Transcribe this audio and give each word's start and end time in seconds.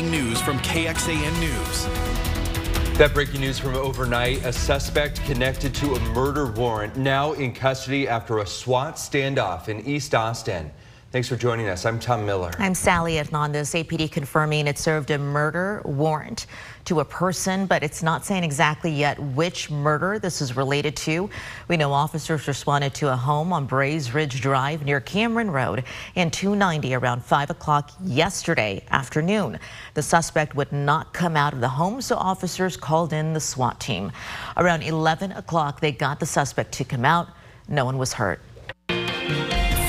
breaking 0.00 0.18
news 0.18 0.40
from 0.40 0.58
KXAN 0.60 1.40
News. 1.40 2.96
That 2.96 3.12
breaking 3.12 3.42
news 3.42 3.58
from 3.58 3.74
overnight, 3.74 4.42
a 4.46 4.52
suspect 4.52 5.22
connected 5.24 5.74
to 5.74 5.94
a 5.94 6.00
murder 6.14 6.46
warrant 6.46 6.96
now 6.96 7.34
in 7.34 7.52
custody 7.52 8.08
after 8.08 8.38
a 8.38 8.46
SWAT 8.46 8.94
standoff 8.94 9.68
in 9.68 9.86
East 9.86 10.14
Austin. 10.14 10.70
Thanks 11.12 11.26
for 11.26 11.34
joining 11.34 11.66
us. 11.66 11.86
I'm 11.86 11.98
Tom 11.98 12.24
Miller. 12.24 12.52
I'm 12.60 12.72
Sally 12.72 13.16
Hernandez. 13.16 13.72
APD 13.72 14.12
confirming 14.12 14.68
it 14.68 14.78
served 14.78 15.10
a 15.10 15.18
murder 15.18 15.82
warrant 15.84 16.46
to 16.84 17.00
a 17.00 17.04
person, 17.04 17.66
but 17.66 17.82
it's 17.82 18.00
not 18.00 18.24
saying 18.24 18.44
exactly 18.44 18.92
yet 18.92 19.18
which 19.18 19.72
murder 19.72 20.20
this 20.20 20.40
is 20.40 20.56
related 20.56 20.94
to. 20.98 21.28
We 21.66 21.76
know 21.76 21.92
officers 21.92 22.46
responded 22.46 22.94
to 22.94 23.12
a 23.12 23.16
home 23.16 23.52
on 23.52 23.66
Braes 23.66 24.14
Ridge 24.14 24.40
Drive 24.40 24.84
near 24.84 25.00
Cameron 25.00 25.50
Road 25.50 25.82
and 26.14 26.32
290 26.32 26.94
around 26.94 27.24
5 27.24 27.50
o'clock 27.50 27.90
yesterday 28.04 28.84
afternoon. 28.92 29.58
The 29.94 30.02
suspect 30.02 30.54
would 30.54 30.70
not 30.70 31.12
come 31.12 31.36
out 31.36 31.52
of 31.52 31.60
the 31.60 31.70
home, 31.70 32.00
so 32.00 32.14
officers 32.14 32.76
called 32.76 33.12
in 33.12 33.32
the 33.32 33.40
SWAT 33.40 33.80
team. 33.80 34.12
Around 34.56 34.84
11 34.84 35.32
o'clock, 35.32 35.80
they 35.80 35.90
got 35.90 36.20
the 36.20 36.26
suspect 36.26 36.70
to 36.74 36.84
come 36.84 37.04
out. 37.04 37.30
No 37.66 37.84
one 37.84 37.98
was 37.98 38.12
hurt. 38.12 38.40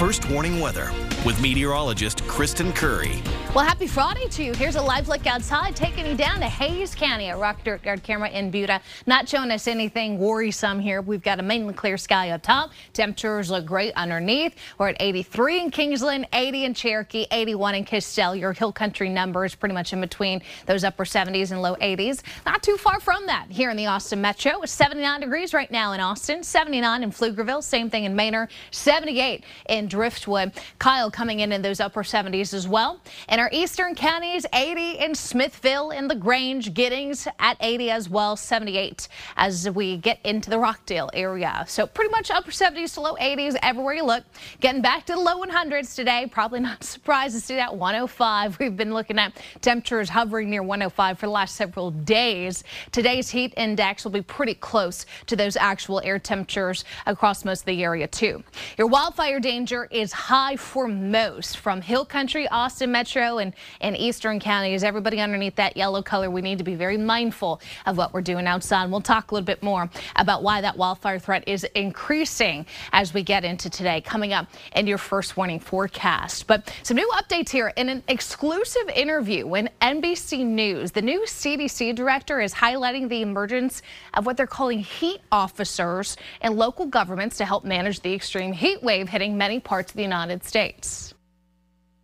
First 0.02 0.28
warning 0.32 0.60
weather 0.60 0.92
with 1.24 1.40
meteorologist 1.40 2.26
Kristen 2.26 2.74
Currie. 2.74 3.22
Well, 3.54 3.66
happy 3.66 3.86
Friday 3.86 4.28
to 4.30 4.44
you. 4.44 4.54
Here's 4.54 4.78
a 4.78 4.82
live 4.82 5.10
look 5.10 5.28
outside, 5.28 5.76
taking 5.76 6.08
you 6.08 6.16
down 6.16 6.40
to 6.40 6.48
Hays 6.48 6.96
County. 6.96 7.30
A 7.30 7.38
rock 7.38 7.64
dirt 7.64 7.84
guard 7.84 8.02
camera 8.02 8.30
in 8.30 8.50
Buda, 8.50 8.82
not 9.06 9.28
showing 9.28 9.52
us 9.52 9.68
anything 9.68 10.18
worrisome 10.18 10.80
here. 10.80 11.02
We've 11.02 11.22
got 11.22 11.40
a 11.40 11.44
mainly 11.44 11.74
clear 11.74 11.98
sky 11.98 12.30
up 12.32 12.42
top. 12.42 12.72
Temperatures 12.94 13.52
look 13.52 13.66
great 13.66 13.94
underneath. 13.96 14.56
We're 14.80 14.88
at 14.88 14.98
83 15.00 15.60
in 15.60 15.70
Kingsland, 15.70 16.28
80 16.34 16.66
in 16.66 16.74
Cherokee, 16.74 17.28
81 17.30 17.76
in 17.76 17.84
Castell. 17.84 18.36
Your 18.36 18.54
hill 18.54 18.72
country 18.72 19.10
numbers 19.10 19.54
pretty 19.54 19.76
much 19.76 19.92
in 19.94 20.02
between 20.02 20.42
those 20.66 20.84
upper 20.84 21.04
70s 21.04 21.52
and 21.52 21.62
low 21.62 21.76
80s. 21.76 22.22
Not 22.46 22.64
too 22.64 22.78
far 22.78 23.02
from 23.02 23.28
that 23.28 23.48
here 23.50 23.70
in 23.70 23.78
the 23.78 23.86
Austin 23.86 24.22
Metro. 24.22 24.62
It's 24.62 24.72
79 24.72 25.20
degrees 25.20 25.54
right 25.54 25.70
now 25.70 25.92
in 25.92 26.00
Austin, 26.00 26.42
79 26.42 27.04
in 27.04 27.12
Pflugerville, 27.12 27.62
same 27.62 27.90
thing 27.90 28.06
in 28.06 28.16
Manor, 28.16 28.48
78 28.72 29.44
in 29.68 29.90
Driftwood. 29.92 30.54
Kyle 30.80 31.12
coming 31.12 31.42
in 31.42 31.52
in 31.52 31.62
those 31.62 31.82
upper 31.82 32.02
70s 32.02 32.54
as 32.54 32.66
well. 32.66 33.02
And 33.28 33.42
our 33.42 33.50
eastern 33.52 33.94
counties, 33.94 34.46
80 34.54 35.00
in 35.00 35.14
Smithville, 35.14 35.92
in 35.92 36.08
La 36.08 36.16
Grange, 36.16 36.74
Giddings 36.74 37.28
at 37.40 37.58
80 37.60 37.92
as 37.92 38.10
well, 38.10 38.38
78 38.38 39.10
as 39.36 39.70
we 39.70 39.98
get 39.98 40.20
into 40.24 40.50
the 40.50 40.58
Rockdale 40.58 41.10
area. 41.14 41.66
So 41.68 41.86
pretty 41.86 42.10
much 42.12 42.32
upper 42.32 42.52
70s 42.52 42.94
to 42.94 43.02
low 43.02 43.16
80s 43.16 43.58
everywhere 43.62 43.94
you 43.94 44.06
look. 44.06 44.24
Getting 44.62 44.82
back 44.82 45.06
to 45.08 45.14
the 45.14 45.20
low 45.20 45.42
100s 45.42 45.94
today. 45.94 46.26
Probably 46.32 46.62
not 46.62 46.84
surprised 46.86 47.36
to 47.36 47.42
see 47.42 47.56
that 47.56 47.76
105. 47.76 48.60
We've 48.60 48.78
been 48.78 48.94
looking 48.94 49.20
at 49.20 49.34
temperatures 49.60 50.10
hovering 50.10 50.50
near 50.50 50.64
105 50.64 51.20
for 51.20 51.26
the 51.26 51.32
last 51.32 51.56
several 51.56 51.92
days. 51.92 52.64
Today's 52.94 53.30
heat 53.30 53.54
index 53.58 54.06
will 54.06 54.12
be 54.12 54.22
pretty 54.22 54.54
close 54.54 55.06
to 55.26 55.36
those 55.36 55.58
actual 55.58 56.00
air 56.06 56.18
temperatures 56.18 56.86
across 57.06 57.44
most 57.44 57.62
of 57.62 57.66
the 57.66 57.84
area 57.84 58.08
too. 58.08 58.42
Your 58.78 58.88
wildfire 58.88 59.40
danger 59.40 59.81
is 59.90 60.12
high 60.12 60.56
for 60.56 60.88
most 60.88 61.58
from 61.58 61.82
Hill 61.82 62.06
Country, 62.06 62.48
Austin 62.50 62.92
Metro, 62.92 63.40
and, 63.40 63.54
and 63.80 63.98
eastern 63.98 64.40
counties. 64.40 64.84
Everybody 64.84 65.20
underneath 65.20 65.56
that 65.56 65.76
yellow 65.76 66.02
color, 66.04 66.30
we 66.30 66.42
need 66.42 66.58
to 66.60 66.64
be 66.64 66.76
very 66.76 66.98
mindful 66.98 67.60
of 67.86 67.98
what 67.98 68.14
we're 68.14 68.22
doing 68.22 68.46
outside. 68.46 68.84
And 68.84 68.92
We'll 68.92 69.02
talk 69.02 69.32
a 69.32 69.34
little 69.34 69.46
bit 69.46 69.64
more 69.64 69.90
about 70.16 70.44
why 70.44 70.62
that 70.62 70.78
wildfire 70.78 71.18
threat 71.18 71.44
is 71.48 71.64
increasing 71.76 72.66
as 72.94 73.14
we 73.14 73.24
get 73.24 73.44
into 73.44 73.70
today, 73.70 74.02
coming 74.02 74.34
up 74.34 74.48
in 74.76 74.86
your 74.86 74.98
first 74.98 75.38
warning 75.38 75.60
forecast. 75.60 76.48
But 76.48 76.74
some 76.84 76.98
new 76.98 77.10
updates 77.16 77.50
here 77.50 77.74
in 77.76 77.90
an 77.90 78.04
exclusive 78.08 78.90
interview 78.96 79.54
in 79.56 79.70
NBC 79.82 80.46
News. 80.46 80.92
The 80.92 81.02
new 81.02 81.22
CDC 81.22 81.96
director 81.96 82.40
is 82.40 82.54
highlighting 82.54 83.10
the 83.10 83.22
emergence 83.22 83.82
of 84.14 84.26
what 84.26 84.38
they're 84.38 84.48
calling 84.48 84.80
heat 84.80 85.22
officers 85.32 86.18
in 86.42 86.56
local 86.56 86.86
governments 86.86 87.38
to 87.38 87.46
help 87.46 87.64
manage 87.64 88.02
the 88.02 88.14
extreme 88.14 88.54
heat 88.54 88.84
wave 88.84 89.10
hitting 89.10 89.38
many 89.38 89.60
parts 89.60 89.71
of 89.80 89.94
the 89.94 90.04
United 90.04 90.44
States 90.44 91.14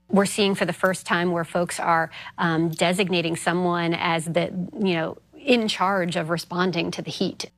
we're 0.09 0.25
seeing 0.25 0.55
for 0.55 0.66
the 0.66 0.73
first 0.73 1.05
time 1.05 1.31
where 1.31 1.44
folks 1.44 1.79
are 1.79 2.09
um, 2.38 2.69
designating 2.69 3.35
someone 3.35 3.94
as 3.94 4.25
the, 4.25 4.45
you 4.79 4.94
know, 4.94 5.17
in 5.38 5.67
charge 5.67 6.16
of 6.16 6.29
responding 6.29 6.91
to 6.91 7.01
the 7.01 7.11
heat. 7.11 7.50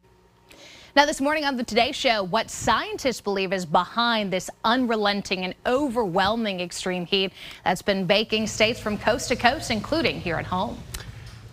Now, 0.95 1.05
this 1.05 1.21
morning 1.21 1.45
on 1.45 1.55
the 1.55 1.63
Today 1.63 1.91
Show, 1.91 2.23
what 2.23 2.49
scientists 2.49 3.21
believe 3.21 3.53
is 3.53 3.65
behind 3.65 4.33
this 4.33 4.49
unrelenting 4.65 5.45
and 5.45 5.53
overwhelming 5.65 6.59
extreme 6.59 7.05
heat 7.05 7.31
that's 7.63 7.83
been 7.83 8.05
baking 8.05 8.47
states 8.47 8.79
from 8.79 8.97
coast 8.97 9.27
to 9.29 9.35
coast, 9.35 9.69
including 9.69 10.19
here 10.19 10.35
at 10.35 10.45
home. 10.45 10.77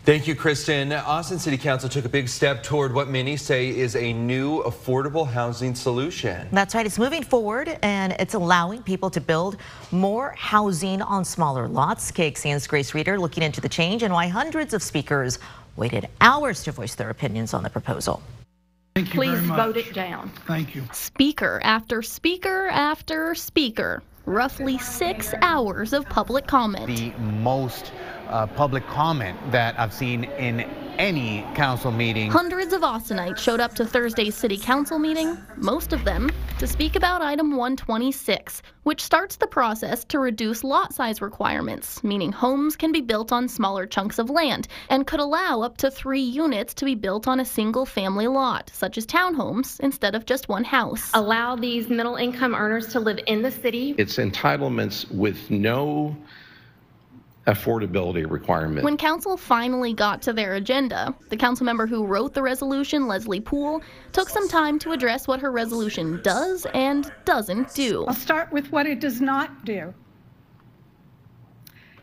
Thank 0.06 0.28
you, 0.28 0.36
Kristen. 0.36 0.92
Austin 0.92 1.40
City 1.40 1.58
Council 1.58 1.88
took 1.88 2.04
a 2.04 2.08
big 2.08 2.28
step 2.28 2.62
toward 2.62 2.94
what 2.94 3.08
many 3.08 3.36
say 3.36 3.70
is 3.70 3.96
a 3.96 4.12
new 4.12 4.62
affordable 4.62 5.26
housing 5.26 5.74
solution. 5.74 6.46
That's 6.52 6.76
right. 6.76 6.86
It's 6.86 6.96
moving 6.96 7.24
forward 7.24 7.76
and 7.82 8.12
it's 8.20 8.34
allowing 8.34 8.84
people 8.84 9.10
to 9.10 9.20
build 9.20 9.56
more 9.90 10.32
housing 10.38 11.02
on 11.02 11.24
smaller 11.24 11.66
lots. 11.66 12.12
KXAN's 12.12 12.68
Grace 12.68 12.94
Reader 12.94 13.18
looking 13.18 13.42
into 13.42 13.60
the 13.60 13.68
change 13.68 14.04
and 14.04 14.14
why 14.14 14.28
hundreds 14.28 14.74
of 14.74 14.80
speakers 14.80 15.40
waited 15.74 16.08
hours 16.20 16.62
to 16.62 16.70
voice 16.70 16.94
their 16.94 17.10
opinions 17.10 17.52
on 17.52 17.64
the 17.64 17.70
proposal. 17.70 18.22
Thank 18.94 19.12
you 19.12 19.14
Please 19.14 19.40
vote 19.40 19.76
it 19.76 19.92
down. 19.92 20.30
Thank 20.46 20.76
you. 20.76 20.84
Speaker 20.92 21.60
after 21.64 22.00
speaker 22.00 22.68
after 22.68 23.34
speaker. 23.34 24.04
Roughly 24.24 24.78
six 24.78 25.34
hours 25.42 25.92
of 25.92 26.08
public 26.08 26.46
comment. 26.46 26.86
The 26.86 27.10
most 27.18 27.90
public 28.56 28.86
comment 28.86 29.38
that 29.52 29.78
I've 29.78 29.92
seen 29.92 30.24
in 30.24 30.60
any 30.98 31.44
council 31.54 31.92
meeting. 31.92 32.30
Hundreds 32.30 32.72
of 32.72 32.82
Austinites 32.82 33.38
showed 33.38 33.60
up 33.60 33.74
to 33.74 33.84
Thursday's 33.84 34.34
city 34.34 34.56
council 34.56 34.98
meeting, 34.98 35.36
most 35.56 35.92
of 35.92 36.04
them 36.04 36.30
to 36.58 36.66
speak 36.66 36.96
about 36.96 37.20
item 37.20 37.50
126, 37.50 38.62
which 38.84 39.02
starts 39.02 39.36
the 39.36 39.46
process 39.46 40.04
to 40.06 40.18
reduce 40.18 40.64
lot 40.64 40.94
size 40.94 41.20
requirements, 41.20 42.02
meaning 42.02 42.32
homes 42.32 42.76
can 42.76 42.92
be 42.92 43.02
built 43.02 43.30
on 43.30 43.46
smaller 43.48 43.86
chunks 43.86 44.18
of 44.18 44.30
land 44.30 44.68
and 44.88 45.06
could 45.06 45.20
allow 45.20 45.60
up 45.60 45.76
to 45.76 45.90
three 45.90 46.22
units 46.22 46.72
to 46.72 46.84
be 46.84 46.94
built 46.94 47.28
on 47.28 47.40
a 47.40 47.44
single 47.44 47.84
family 47.84 48.26
lot, 48.26 48.70
such 48.72 48.96
as 48.96 49.06
townhomes, 49.06 49.78
instead 49.80 50.14
of 50.14 50.24
just 50.24 50.48
one 50.48 50.64
house. 50.64 51.10
Allow 51.12 51.56
these 51.56 51.88
middle 51.88 52.16
income 52.16 52.54
earners 52.54 52.86
to 52.88 53.00
live 53.00 53.20
in 53.26 53.42
the 53.42 53.50
city. 53.50 53.94
It's 53.98 54.16
entitlements 54.16 55.10
with 55.10 55.50
no 55.50 56.16
affordability 57.46 58.28
requirement. 58.28 58.84
When 58.84 58.96
council 58.96 59.36
finally 59.36 59.92
got 59.92 60.22
to 60.22 60.32
their 60.32 60.54
agenda, 60.54 61.14
the 61.28 61.36
council 61.36 61.64
member 61.64 61.86
who 61.86 62.04
wrote 62.04 62.34
the 62.34 62.42
resolution, 62.42 63.06
Leslie 63.06 63.40
Pool, 63.40 63.82
took 64.12 64.28
some 64.28 64.48
time 64.48 64.78
to 64.80 64.92
address 64.92 65.28
what 65.28 65.40
her 65.40 65.52
resolution 65.52 66.20
does 66.22 66.66
and 66.74 67.12
doesn't 67.24 67.74
do. 67.74 68.04
I'll 68.06 68.14
start 68.14 68.52
with 68.52 68.72
what 68.72 68.86
it 68.86 69.00
does 69.00 69.20
not 69.20 69.64
do. 69.64 69.94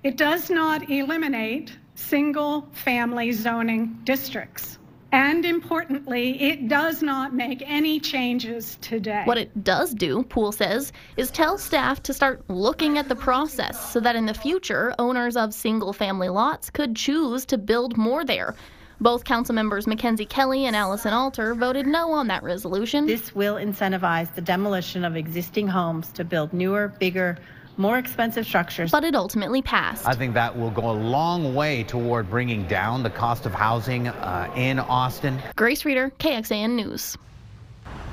It 0.03 0.17
does 0.17 0.49
not 0.49 0.89
eliminate 0.89 1.77
single 1.95 2.67
family 2.71 3.31
zoning 3.31 3.99
districts. 4.03 4.77
And 5.13 5.45
importantly, 5.45 6.41
it 6.41 6.67
does 6.67 7.03
not 7.03 7.35
make 7.35 7.61
any 7.67 7.99
changes 7.99 8.79
today. 8.81 9.21
What 9.25 9.37
it 9.37 9.63
does 9.63 9.93
do, 9.93 10.23
Pool 10.23 10.51
says, 10.51 10.91
is 11.17 11.29
tell 11.29 11.59
staff 11.59 12.01
to 12.03 12.15
start 12.15 12.43
looking 12.49 12.97
at 12.97 13.09
the 13.09 13.15
process 13.15 13.93
so 13.93 13.99
that 13.99 14.15
in 14.15 14.25
the 14.25 14.33
future, 14.33 14.91
owners 14.97 15.37
of 15.37 15.53
single 15.53 15.93
family 15.93 16.29
lots 16.29 16.71
could 16.71 16.95
choose 16.95 17.45
to 17.45 17.59
build 17.59 17.95
more 17.95 18.25
there. 18.25 18.55
Both 18.99 19.23
council 19.23 19.53
members 19.53 19.85
Mackenzie 19.85 20.25
Kelly 20.25 20.65
and 20.65 20.75
Alison 20.75 21.13
Alter 21.13 21.53
voted 21.53 21.85
no 21.85 22.11
on 22.11 22.25
that 22.29 22.41
resolution. 22.41 23.05
This 23.05 23.35
will 23.35 23.57
incentivize 23.57 24.33
the 24.33 24.41
demolition 24.41 25.05
of 25.05 25.15
existing 25.15 25.67
homes 25.67 26.11
to 26.13 26.23
build 26.23 26.53
newer, 26.53 26.87
bigger, 26.87 27.37
more 27.77 27.97
expensive 27.97 28.45
structures. 28.45 28.91
But 28.91 29.03
it 29.03 29.15
ultimately 29.15 29.61
passed. 29.61 30.07
I 30.07 30.13
think 30.13 30.33
that 30.33 30.57
will 30.57 30.71
go 30.71 30.91
a 30.91 30.93
long 30.93 31.55
way 31.55 31.83
toward 31.83 32.29
bringing 32.29 32.67
down 32.67 33.03
the 33.03 33.09
cost 33.09 33.45
of 33.45 33.53
housing 33.53 34.07
uh, 34.07 34.51
in 34.55 34.79
Austin. 34.79 35.39
Grace 35.55 35.85
Reader, 35.85 36.11
KXAN 36.19 36.75
News. 36.75 37.17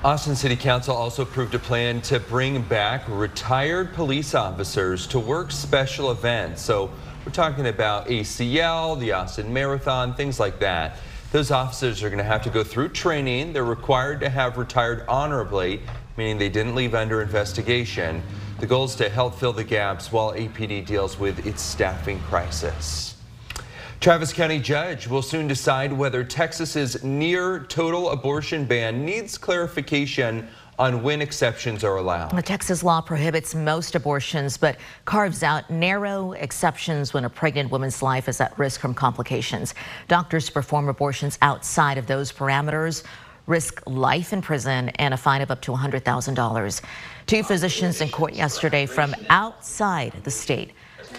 Austin 0.03 0.35
City 0.35 0.57
Council 0.57 0.97
also 0.97 1.23
approved 1.23 1.55
a 1.55 1.59
plan 1.59 2.01
to 2.01 2.19
bring 2.19 2.62
back 2.62 3.03
retired 3.07 3.93
police 3.93 4.35
officers 4.35 5.07
to 5.09 5.19
work 5.19 5.53
special 5.53 6.11
events. 6.11 6.63
So 6.63 6.91
we're 7.27 7.33
talking 7.33 7.67
about 7.67 8.06
ACL, 8.06 8.99
the 8.99 9.13
Austin 9.13 9.53
Marathon, 9.53 10.15
things 10.15 10.41
like 10.41 10.59
that. 10.61 10.97
Those 11.33 11.51
officers 11.51 12.03
are 12.03 12.09
going 12.09 12.19
to 12.19 12.25
have 12.25 12.43
to 12.45 12.51
go 12.51 12.65
through 12.65 12.89
training. 12.89 13.53
They're 13.53 13.63
required 13.63 14.21
to 14.21 14.31
have 14.31 14.56
retired 14.56 15.05
honorably, 15.06 15.83
meaning 16.20 16.37
they 16.37 16.50
didn't 16.50 16.75
leave 16.75 16.94
under 16.94 17.22
investigation. 17.22 18.22
The 18.58 18.67
goal 18.67 18.84
is 18.84 18.94
to 18.96 19.08
help 19.08 19.37
fill 19.37 19.55
the 19.55 19.64
gaps 19.64 20.12
while 20.12 20.34
APD 20.34 20.84
deals 20.84 21.19
with 21.19 21.46
its 21.46 21.62
staffing 21.62 22.20
crisis. 22.20 23.17
Travis 24.00 24.31
County 24.31 24.58
judge 24.58 25.08
will 25.08 25.22
soon 25.22 25.49
decide 25.49 25.90
whether 25.90 26.22
Texas's 26.22 27.02
near 27.02 27.61
total 27.61 28.11
abortion 28.11 28.67
ban 28.67 29.02
needs 29.02 29.38
clarification 29.38 30.46
on 30.78 31.02
when 31.02 31.22
exceptions 31.22 31.84
are 31.84 31.96
allowed. 31.96 32.37
The 32.37 32.43
Texas 32.43 32.82
law 32.82 33.00
prohibits 33.00 33.55
most 33.55 33.94
abortions, 33.94 34.58
but 34.58 34.76
carves 35.06 35.43
out 35.43 35.70
narrow 35.70 36.32
exceptions 36.32 37.14
when 37.14 37.25
a 37.25 37.31
pregnant 37.31 37.70
woman's 37.70 38.02
life 38.02 38.28
is 38.28 38.43
at 38.43 38.58
risk 38.58 38.78
from 38.78 38.93
complications. 38.93 39.75
Doctors 40.06 40.50
perform 40.50 40.90
abortions 40.90 41.38
outside 41.40 41.96
of 41.96 42.06
those 42.06 42.31
parameters 42.31 43.05
risk 43.50 43.82
life 43.87 44.32
in 44.32 44.41
prison 44.41 44.88
and 44.91 45.12
a 45.12 45.17
fine 45.17 45.43
of 45.43 45.50
up 45.50 45.61
to 45.61 45.73
$100,000. 45.73 46.81
Two 47.26 47.43
physicians 47.43 48.00
in 48.00 48.08
court 48.08 48.32
yesterday 48.32 48.87
from 48.87 49.14
outside 49.29 50.14
the 50.25 50.31
state 50.31 50.73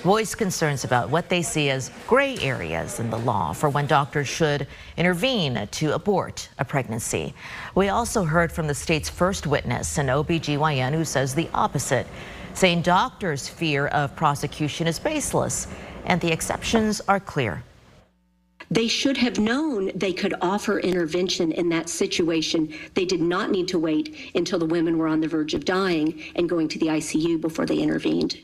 voiced 0.04 0.38
concerns 0.38 0.84
about 0.84 1.10
what 1.10 1.30
they 1.30 1.44
see 1.44 1.70
as 1.70 1.92
gray 2.08 2.36
areas 2.40 3.00
in 3.00 3.10
the 3.12 3.20
law 3.20 3.54
for 3.54 3.70
when 3.70 3.86
doctors 3.86 4.28
should 4.28 4.66
intervene 4.98 5.68
to 5.70 5.94
abort 5.94 6.50
a 6.58 6.66
pregnancy. 6.66 7.34
We 7.76 7.90
also 7.90 8.24
heard 8.24 8.52
from 8.52 8.68
the 8.68 8.74
state's 8.74 9.10
first 9.10 9.46
witness, 9.46 10.00
an 10.00 10.08
OBGYN 10.08 10.94
who 10.94 11.06
says 11.06 11.36
the 11.36 11.50
opposite, 11.54 12.08
saying 12.56 12.82
doctors' 12.82 13.48
fear 13.48 13.88
of 13.88 14.16
prosecution 14.16 14.88
is 14.88 14.98
baseless 14.98 15.68
and 16.06 16.20
the 16.20 16.32
exceptions 16.32 17.00
are 17.08 17.20
clear. 17.20 17.64
They 18.72 18.88
should 18.88 19.18
have 19.18 19.38
known 19.38 19.92
they 19.94 20.14
could 20.14 20.34
offer 20.42 20.80
intervention 20.80 21.52
in 21.52 21.68
that 21.70 21.90
situation. 21.90 22.74
They 22.94 23.04
did 23.04 23.20
not 23.20 23.52
need 23.52 23.68
to 23.68 23.80
wait 23.80 24.32
until 24.34 24.60
the 24.60 24.66
women 24.66 24.98
were 24.98 25.10
on 25.10 25.20
the 25.20 25.28
verge 25.28 25.54
of 25.54 25.66
dying 25.66 26.24
and 26.38 26.48
going 26.48 26.70
to 26.70 26.80
the 26.80 26.88
ICU 26.88 27.42
before 27.42 27.66
they 27.66 27.80
intervened. 27.80 28.40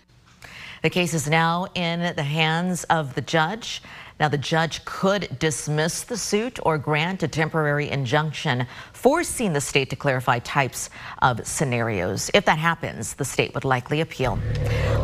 The 0.84 0.90
case 0.90 1.14
is 1.14 1.30
now 1.30 1.68
in 1.76 2.14
the 2.16 2.24
hands 2.24 2.84
of 2.86 3.16
the 3.16 3.22
judge. 3.22 3.82
Now, 4.20 4.28
the 4.28 4.38
judge 4.38 4.84
could 4.84 5.40
dismiss 5.40 6.04
the 6.04 6.18
suit 6.18 6.60
or 6.64 6.78
grant 6.78 7.24
a 7.24 7.28
temporary 7.28 7.90
injunction, 7.90 8.68
forcing 8.92 9.54
the 9.54 9.62
state 9.62 9.90
to 9.92 9.96
clarify 9.96 10.40
types 10.40 10.90
of 11.22 11.48
scenarios. 11.48 12.30
If 12.34 12.44
that 12.46 12.58
happens, 12.58 13.14
the 13.14 13.26
state 13.26 13.54
would 13.54 13.64
likely 13.64 14.02
appeal. 14.02 14.40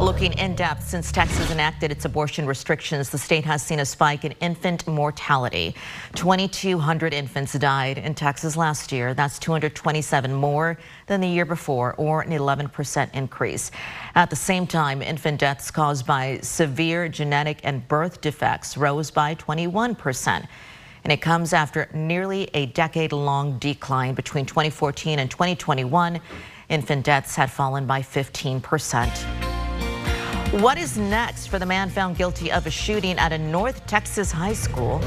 Looking 0.03 0.33
in 0.33 0.53
depth, 0.55 0.85
since 0.85 1.13
Texas 1.13 1.50
enacted 1.50 1.89
its 1.89 2.03
abortion 2.03 2.45
restrictions, 2.45 3.09
the 3.09 3.17
state 3.17 3.45
has 3.45 3.63
seen 3.63 3.79
a 3.79 3.85
spike 3.85 4.25
in 4.25 4.33
infant 4.41 4.85
mortality. 4.85 5.75
2,200 6.15 7.13
infants 7.13 7.53
died 7.53 7.97
in 7.97 8.13
Texas 8.13 8.57
last 8.57 8.91
year. 8.91 9.13
That's 9.13 9.39
227 9.39 10.33
more 10.33 10.77
than 11.07 11.21
the 11.21 11.27
year 11.29 11.45
before, 11.45 11.95
or 11.95 12.19
an 12.19 12.31
11% 12.31 13.13
increase. 13.13 13.71
At 14.13 14.29
the 14.29 14.35
same 14.35 14.67
time, 14.67 15.01
infant 15.01 15.39
deaths 15.39 15.71
caused 15.71 16.05
by 16.05 16.39
severe 16.41 17.07
genetic 17.07 17.61
and 17.63 17.88
birth 17.88 18.19
defects 18.19 18.75
rose 18.75 19.09
by 19.09 19.35
21%. 19.35 20.45
And 21.05 21.13
it 21.13 21.21
comes 21.21 21.53
after 21.53 21.88
nearly 21.94 22.50
a 22.53 22.65
decade 22.65 23.13
long 23.13 23.57
decline 23.57 24.15
between 24.15 24.45
2014 24.45 25.19
and 25.19 25.31
2021. 25.31 26.19
Infant 26.67 27.05
deaths 27.05 27.38
had 27.38 27.50
fallen 27.50 27.85
by 27.85 28.01
15%. 28.01 29.52
What 30.61 30.77
is 30.77 31.00
next 31.00 31.47
for 31.47 31.57
the 31.57 31.65
man 31.65 31.89
found 31.89 32.15
guilty 32.15 32.51
of 32.51 32.67
a 32.67 32.69
shooting 32.69 33.17
at 33.17 33.33
a 33.33 33.38
North 33.39 33.88
Texas 33.88 34.31
high 34.31 34.53
school? 34.53 35.03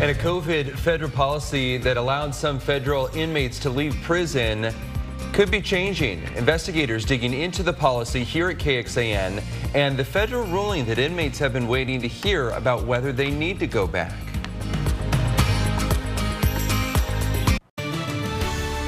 And 0.00 0.10
a 0.10 0.14
COVID 0.14 0.76
federal 0.76 1.08
policy 1.08 1.78
that 1.78 1.96
allowed 1.96 2.34
some 2.34 2.58
federal 2.58 3.06
inmates 3.14 3.60
to 3.60 3.70
leave 3.70 3.94
prison 4.02 4.74
could 5.32 5.52
be 5.52 5.62
changing. 5.62 6.24
Investigators 6.34 7.04
digging 7.04 7.32
into 7.32 7.62
the 7.62 7.72
policy 7.72 8.24
here 8.24 8.48
at 8.48 8.58
KXAN 8.58 9.40
and 9.72 9.96
the 9.96 10.04
federal 10.04 10.44
ruling 10.46 10.84
that 10.86 10.98
inmates 10.98 11.38
have 11.38 11.52
been 11.52 11.68
waiting 11.68 12.00
to 12.00 12.08
hear 12.08 12.50
about 12.50 12.84
whether 12.84 13.12
they 13.12 13.30
need 13.30 13.60
to 13.60 13.68
go 13.68 13.86
back. 13.86 14.27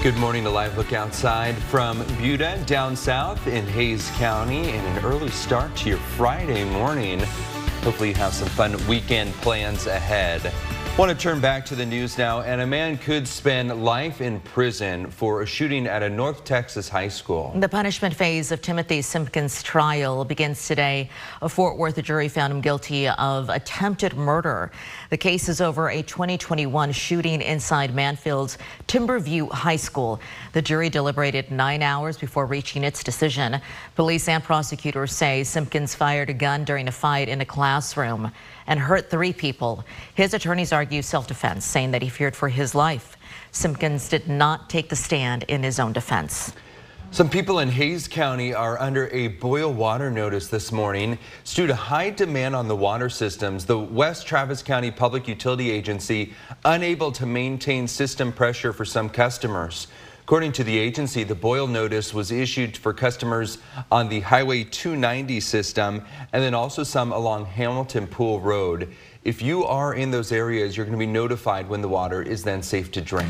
Good 0.02 0.16
morning, 0.16 0.46
a 0.46 0.50
live 0.50 0.78
look 0.78 0.94
outside 0.94 1.54
from 1.54 2.02
Buda 2.16 2.64
down 2.64 2.96
south 2.96 3.46
in 3.46 3.66
Hays 3.66 4.08
County 4.12 4.70
and 4.70 4.98
an 4.98 5.04
early 5.04 5.28
start 5.28 5.76
to 5.76 5.90
your 5.90 5.98
Friday 5.98 6.64
morning. 6.64 7.18
Hopefully 7.82 8.08
you 8.08 8.14
have 8.14 8.32
some 8.32 8.48
fun 8.48 8.74
weekend 8.88 9.34
plans 9.34 9.86
ahead. 9.86 10.54
Want 11.00 11.10
to 11.10 11.16
turn 11.16 11.40
back 11.40 11.64
to 11.64 11.74
the 11.74 11.86
news 11.86 12.18
now, 12.18 12.42
and 12.42 12.60
a 12.60 12.66
man 12.66 12.98
could 12.98 13.26
spend 13.26 13.82
life 13.82 14.20
in 14.20 14.38
prison 14.40 15.10
for 15.10 15.40
a 15.40 15.46
shooting 15.46 15.86
at 15.86 16.02
a 16.02 16.10
North 16.10 16.44
Texas 16.44 16.90
high 16.90 17.08
school. 17.08 17.54
The 17.56 17.70
punishment 17.70 18.14
phase 18.14 18.52
of 18.52 18.60
Timothy 18.60 19.00
Simpkins' 19.00 19.62
trial 19.62 20.26
begins 20.26 20.66
today. 20.68 21.08
A 21.40 21.48
Fort 21.48 21.78
Worth 21.78 22.02
jury 22.02 22.28
found 22.28 22.52
him 22.52 22.60
guilty 22.60 23.08
of 23.08 23.48
attempted 23.48 24.14
murder. 24.14 24.72
The 25.08 25.16
case 25.16 25.48
is 25.48 25.62
over 25.62 25.88
a 25.88 26.02
2021 26.02 26.92
shooting 26.92 27.40
inside 27.40 27.94
Mansfield's 27.94 28.58
Timberview 28.86 29.50
High 29.50 29.76
School. 29.76 30.20
The 30.52 30.60
jury 30.60 30.90
deliberated 30.90 31.50
nine 31.50 31.80
hours 31.80 32.18
before 32.18 32.44
reaching 32.44 32.84
its 32.84 33.02
decision. 33.02 33.62
Police 33.94 34.28
and 34.28 34.44
prosecutors 34.44 35.16
say 35.16 35.44
Simpkins 35.44 35.94
fired 35.94 36.28
a 36.28 36.34
gun 36.34 36.64
during 36.64 36.88
a 36.88 36.92
fight 36.92 37.30
in 37.30 37.40
a 37.40 37.46
classroom 37.46 38.30
and 38.70 38.78
hurt 38.78 39.10
three 39.10 39.32
people. 39.34 39.84
His 40.14 40.32
attorneys 40.32 40.72
argue 40.72 41.02
self-defense, 41.02 41.66
saying 41.66 41.90
that 41.90 42.02
he 42.02 42.08
feared 42.08 42.36
for 42.36 42.48
his 42.48 42.74
life. 42.74 43.18
Simpkins 43.50 44.08
did 44.08 44.28
not 44.28 44.70
take 44.70 44.88
the 44.88 44.96
stand 44.96 45.42
in 45.48 45.62
his 45.62 45.80
own 45.80 45.92
defense. 45.92 46.52
Some 47.10 47.28
people 47.28 47.58
in 47.58 47.68
Hays 47.68 48.06
County 48.06 48.54
are 48.54 48.80
under 48.80 49.08
a 49.08 49.26
boil 49.26 49.72
water 49.72 50.12
notice 50.12 50.46
this 50.46 50.70
morning. 50.70 51.18
It's 51.40 51.52
due 51.52 51.66
to 51.66 51.74
high 51.74 52.10
demand 52.10 52.54
on 52.54 52.68
the 52.68 52.76
water 52.76 53.08
systems. 53.08 53.66
The 53.66 53.80
West 53.80 54.28
Travis 54.28 54.62
County 54.62 54.92
Public 54.92 55.26
Utility 55.26 55.72
Agency 55.72 56.32
unable 56.64 57.10
to 57.10 57.26
maintain 57.26 57.88
system 57.88 58.32
pressure 58.32 58.72
for 58.72 58.84
some 58.84 59.08
customers. 59.08 59.88
According 60.30 60.52
to 60.52 60.62
the 60.62 60.78
agency, 60.78 61.24
the 61.24 61.34
boil 61.34 61.66
notice 61.66 62.14
was 62.14 62.30
issued 62.30 62.76
for 62.76 62.94
customers 62.94 63.58
on 63.90 64.08
the 64.08 64.20
Highway 64.20 64.62
290 64.62 65.40
system 65.40 66.04
and 66.32 66.40
then 66.40 66.54
also 66.54 66.84
some 66.84 67.10
along 67.10 67.46
Hamilton 67.46 68.06
Pool 68.06 68.38
Road. 68.38 68.94
If 69.24 69.42
you 69.42 69.64
are 69.64 69.94
in 69.94 70.12
those 70.12 70.30
areas, 70.30 70.76
you're 70.76 70.86
going 70.86 70.96
to 70.96 71.04
be 71.04 71.10
notified 71.10 71.68
when 71.68 71.82
the 71.82 71.88
water 71.88 72.22
is 72.22 72.44
then 72.44 72.62
safe 72.62 72.92
to 72.92 73.00
drink. 73.00 73.28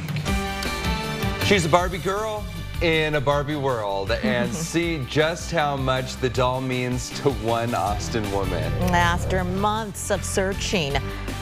She's 1.47 1.65
a 1.65 1.71
Barbie 1.71 1.97
girl 1.97 2.45
in 2.83 3.15
a 3.15 3.21
Barbie 3.21 3.57
world 3.57 4.11
and 4.23 4.53
see 4.53 5.03
just 5.09 5.51
how 5.51 5.79
much 5.79 6.17
the 6.17 6.29
doll 6.29 6.61
means 6.61 7.19
to 7.21 7.31
one 7.31 7.75
Austin 7.75 8.31
woman. 8.31 8.71
After 8.93 9.43
months 9.43 10.11
of 10.11 10.23
searching, 10.23 10.97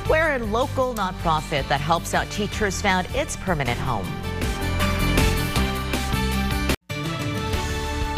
where 0.07 0.37
a 0.37 0.39
local 0.39 0.95
nonprofit 0.95 1.67
that 1.67 1.81
helps 1.81 2.15
out 2.15 2.31
teachers 2.31 2.81
found 2.81 3.09
its 3.13 3.35
permanent 3.39 3.81
home. 3.81 4.07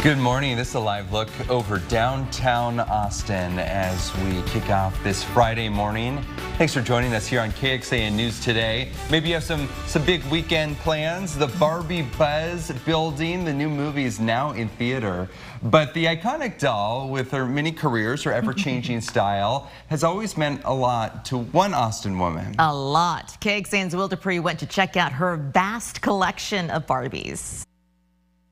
Good 0.03 0.17
morning. 0.17 0.57
This 0.57 0.69
is 0.69 0.73
a 0.73 0.79
live 0.79 1.13
look 1.13 1.29
over 1.47 1.77
downtown 1.77 2.79
Austin 2.79 3.59
as 3.59 4.11
we 4.17 4.41
kick 4.47 4.67
off 4.71 4.97
this 5.03 5.23
Friday 5.23 5.69
morning. 5.69 6.25
Thanks 6.57 6.73
for 6.73 6.81
joining 6.81 7.13
us 7.13 7.27
here 7.27 7.39
on 7.39 7.51
KXAN 7.51 8.13
News 8.13 8.39
today. 8.39 8.89
Maybe 9.11 9.27
you 9.27 9.35
have 9.35 9.43
some, 9.43 9.69
some 9.85 10.03
big 10.03 10.23
weekend 10.31 10.77
plans. 10.77 11.37
The 11.37 11.49
Barbie 11.59 12.01
Buzz 12.17 12.71
building, 12.83 13.45
the 13.45 13.53
new 13.53 13.69
movie 13.69 14.05
is 14.05 14.19
now 14.19 14.53
in 14.53 14.69
theater. 14.69 15.29
But 15.61 15.93
the 15.93 16.05
iconic 16.05 16.57
doll, 16.57 17.07
with 17.07 17.29
her 17.29 17.45
many 17.45 17.71
careers, 17.71 18.23
her 18.23 18.33
ever-changing 18.33 19.01
style, 19.11 19.69
has 19.89 20.03
always 20.03 20.35
meant 20.35 20.63
a 20.65 20.73
lot 20.73 21.25
to 21.25 21.37
one 21.37 21.75
Austin 21.75 22.17
woman. 22.17 22.55
A 22.57 22.73
lot. 22.73 23.37
KXAN's 23.39 23.95
Will 23.95 24.07
Dupree 24.07 24.39
went 24.39 24.57
to 24.61 24.65
check 24.65 24.97
out 24.97 25.11
her 25.11 25.37
vast 25.37 26.01
collection 26.01 26.71
of 26.71 26.87
Barbies. 26.87 27.67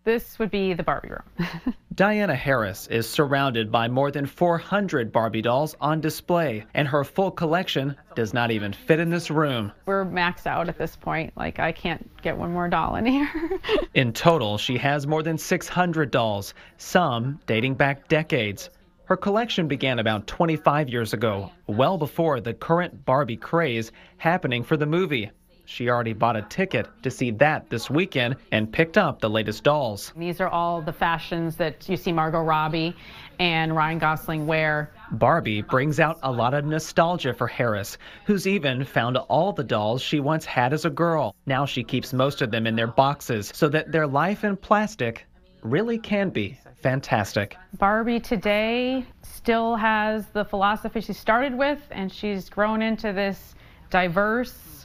This 0.10 0.40
would 0.40 0.50
be 0.50 0.74
the 0.74 0.82
Barbie 0.82 1.10
room. 1.10 1.76
Diana 1.94 2.34
Harris 2.34 2.88
is 2.88 3.08
surrounded 3.08 3.72
by 3.72 3.90
more 3.90 4.10
than 4.10 4.26
400 4.26 5.12
Barbie 5.12 5.44
dolls 5.44 5.76
on 5.80 6.02
display, 6.02 6.66
and 6.74 6.88
her 6.88 7.04
full 7.04 7.30
collection 7.30 7.96
does 8.16 8.34
not 8.34 8.50
even 8.50 8.74
fit 8.74 9.00
in 9.00 9.12
this 9.12 9.30
room. 9.30 9.72
We're 9.86 10.06
maxed 10.06 10.48
out 10.48 10.68
at 10.68 10.80
this 10.80 10.96
point. 10.96 11.34
Like, 11.38 11.60
I 11.60 11.74
can't 11.74 12.10
get 12.24 12.40
one 12.40 12.52
more 12.52 12.68
doll 12.68 12.96
in 12.96 13.06
here. 13.06 13.30
in 13.94 14.12
total, 14.14 14.58
she 14.58 14.80
has 14.80 15.06
more 15.06 15.22
than 15.22 15.38
600 15.38 16.10
dolls, 16.10 16.56
some 16.78 17.40
dating 17.46 17.76
back 17.76 18.08
decades. 18.08 18.72
Her 19.06 19.16
collection 19.16 19.68
began 19.68 20.00
about 20.00 20.26
25 20.26 20.90
years 20.90 21.14
ago, 21.14 21.52
well 21.68 22.00
before 22.00 22.42
the 22.42 22.56
current 22.56 23.06
Barbie 23.06 23.38
craze 23.38 23.92
happening 24.18 24.64
for 24.64 24.76
the 24.76 24.88
movie. 24.88 25.30
She 25.70 25.88
already 25.88 26.14
bought 26.14 26.36
a 26.36 26.42
ticket 26.42 26.88
to 27.04 27.12
see 27.12 27.30
that 27.30 27.70
this 27.70 27.92
weekend 27.92 28.38
and 28.52 28.74
picked 28.74 28.98
up 28.98 29.20
the 29.20 29.30
latest 29.30 29.64
dolls. 29.64 30.12
These 30.18 30.42
are 30.42 30.48
all 30.50 30.82
the 30.82 30.92
fashions 30.92 31.58
that 31.58 31.88
you 31.88 31.96
see 31.96 32.12
Margot 32.12 32.42
Robbie 32.42 32.96
and 33.38 33.76
Ryan 33.76 34.00
Gosling 34.00 34.48
wear. 34.48 34.92
Barbie 35.12 35.62
brings 35.62 36.00
out 36.00 36.18
a 36.24 36.32
lot 36.32 36.56
of 36.56 36.66
nostalgia 36.66 37.36
for 37.36 37.46
Harris, 37.46 38.00
who's 38.26 38.48
even 38.48 38.84
found 38.84 39.18
all 39.18 39.54
the 39.54 39.64
dolls 39.64 40.02
she 40.02 40.20
once 40.20 40.44
had 40.44 40.74
as 40.74 40.86
a 40.86 40.90
girl. 40.90 41.36
Now 41.46 41.68
she 41.68 41.84
keeps 41.84 42.14
most 42.14 42.42
of 42.42 42.50
them 42.50 42.66
in 42.66 42.76
their 42.76 42.88
boxes 42.88 43.52
so 43.54 43.70
that 43.70 43.92
their 43.92 44.08
life 44.08 44.44
in 44.44 44.58
plastic 44.58 45.28
really 45.62 46.00
can 46.00 46.32
be 46.32 46.58
fantastic. 46.82 47.56
Barbie 47.78 48.20
today 48.20 49.06
still 49.22 49.76
has 49.76 50.26
the 50.30 50.46
philosophy 50.46 51.00
she 51.00 51.14
started 51.14 51.56
with, 51.56 51.80
and 51.92 52.12
she's 52.12 52.50
grown 52.50 52.82
into 52.82 53.14
this 53.14 53.54
diverse 53.92 54.79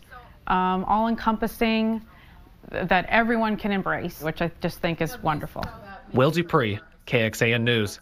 um, 0.46 0.84
all 0.84 1.08
encompassing 1.08 2.02
that 2.70 3.06
everyone 3.08 3.56
can 3.56 3.72
embrace, 3.72 4.20
which 4.20 4.42
I 4.42 4.50
just 4.60 4.78
think 4.78 5.00
is 5.00 5.20
wonderful. 5.22 5.64
Will 6.12 6.30
Dupree, 6.30 6.78
KXAN 7.06 7.62
News. 7.62 8.00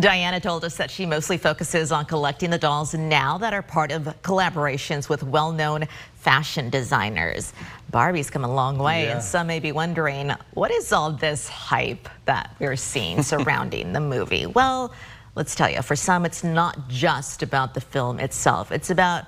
Diana 0.00 0.40
told 0.40 0.64
us 0.64 0.76
that 0.76 0.90
she 0.90 1.06
mostly 1.06 1.38
focuses 1.38 1.92
on 1.92 2.04
collecting 2.04 2.50
the 2.50 2.58
dolls 2.58 2.94
now 2.94 3.38
that 3.38 3.54
are 3.54 3.62
part 3.62 3.90
of 3.90 4.02
collaborations 4.22 5.08
with 5.08 5.22
well-known 5.22 5.86
fashion 6.16 6.68
designers. 6.68 7.52
Barbie's 7.90 8.28
come 8.28 8.44
a 8.44 8.52
long 8.52 8.78
way, 8.78 9.04
yeah. 9.04 9.12
and 9.12 9.22
some 9.22 9.46
may 9.46 9.60
be 9.60 9.72
wondering, 9.72 10.32
what 10.54 10.70
is 10.70 10.92
all 10.92 11.12
this 11.12 11.48
hype 11.48 12.08
that 12.24 12.54
we're 12.58 12.76
seeing 12.76 13.22
surrounding 13.32 13.92
the 13.92 14.00
movie? 14.00 14.46
Well, 14.46 14.92
let's 15.36 15.54
tell 15.54 15.70
you, 15.70 15.82
for 15.82 15.96
some, 15.96 16.26
it's 16.26 16.44
not 16.44 16.88
just 16.88 17.42
about 17.42 17.74
the 17.74 17.80
film 17.80 18.18
itself. 18.18 18.72
It's 18.72 18.90
about 18.90 19.24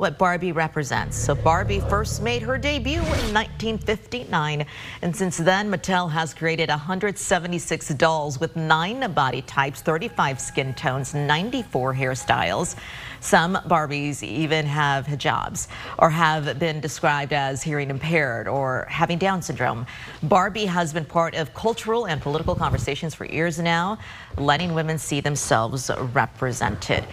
what 0.00 0.16
Barbie 0.16 0.52
represents. 0.52 1.14
So 1.14 1.34
Barbie 1.34 1.80
first 1.80 2.22
made 2.22 2.40
her 2.40 2.56
debut 2.56 3.00
in 3.00 3.34
1959, 3.34 4.64
and 5.02 5.14
since 5.14 5.36
then 5.36 5.70
Mattel 5.70 6.10
has 6.10 6.32
created 6.32 6.70
176 6.70 7.88
dolls 7.90 8.40
with 8.40 8.56
nine 8.56 9.12
body 9.12 9.42
types, 9.42 9.82
35 9.82 10.40
skin 10.40 10.72
tones, 10.72 11.12
94 11.12 11.92
hairstyles. 11.92 12.76
Some 13.20 13.56
Barbies 13.68 14.22
even 14.22 14.64
have 14.64 15.04
hijabs 15.04 15.68
or 15.98 16.08
have 16.08 16.58
been 16.58 16.80
described 16.80 17.34
as 17.34 17.62
hearing 17.62 17.90
impaired 17.90 18.48
or 18.48 18.86
having 18.88 19.18
Down 19.18 19.42
syndrome. 19.42 19.84
Barbie 20.22 20.64
has 20.64 20.94
been 20.94 21.04
part 21.04 21.34
of 21.34 21.52
cultural 21.52 22.06
and 22.06 22.22
political 22.22 22.54
conversations 22.54 23.14
for 23.14 23.26
years 23.26 23.58
now, 23.58 23.98
letting 24.38 24.72
women 24.72 24.96
see 24.96 25.20
themselves 25.20 25.90
represented. 26.14 27.04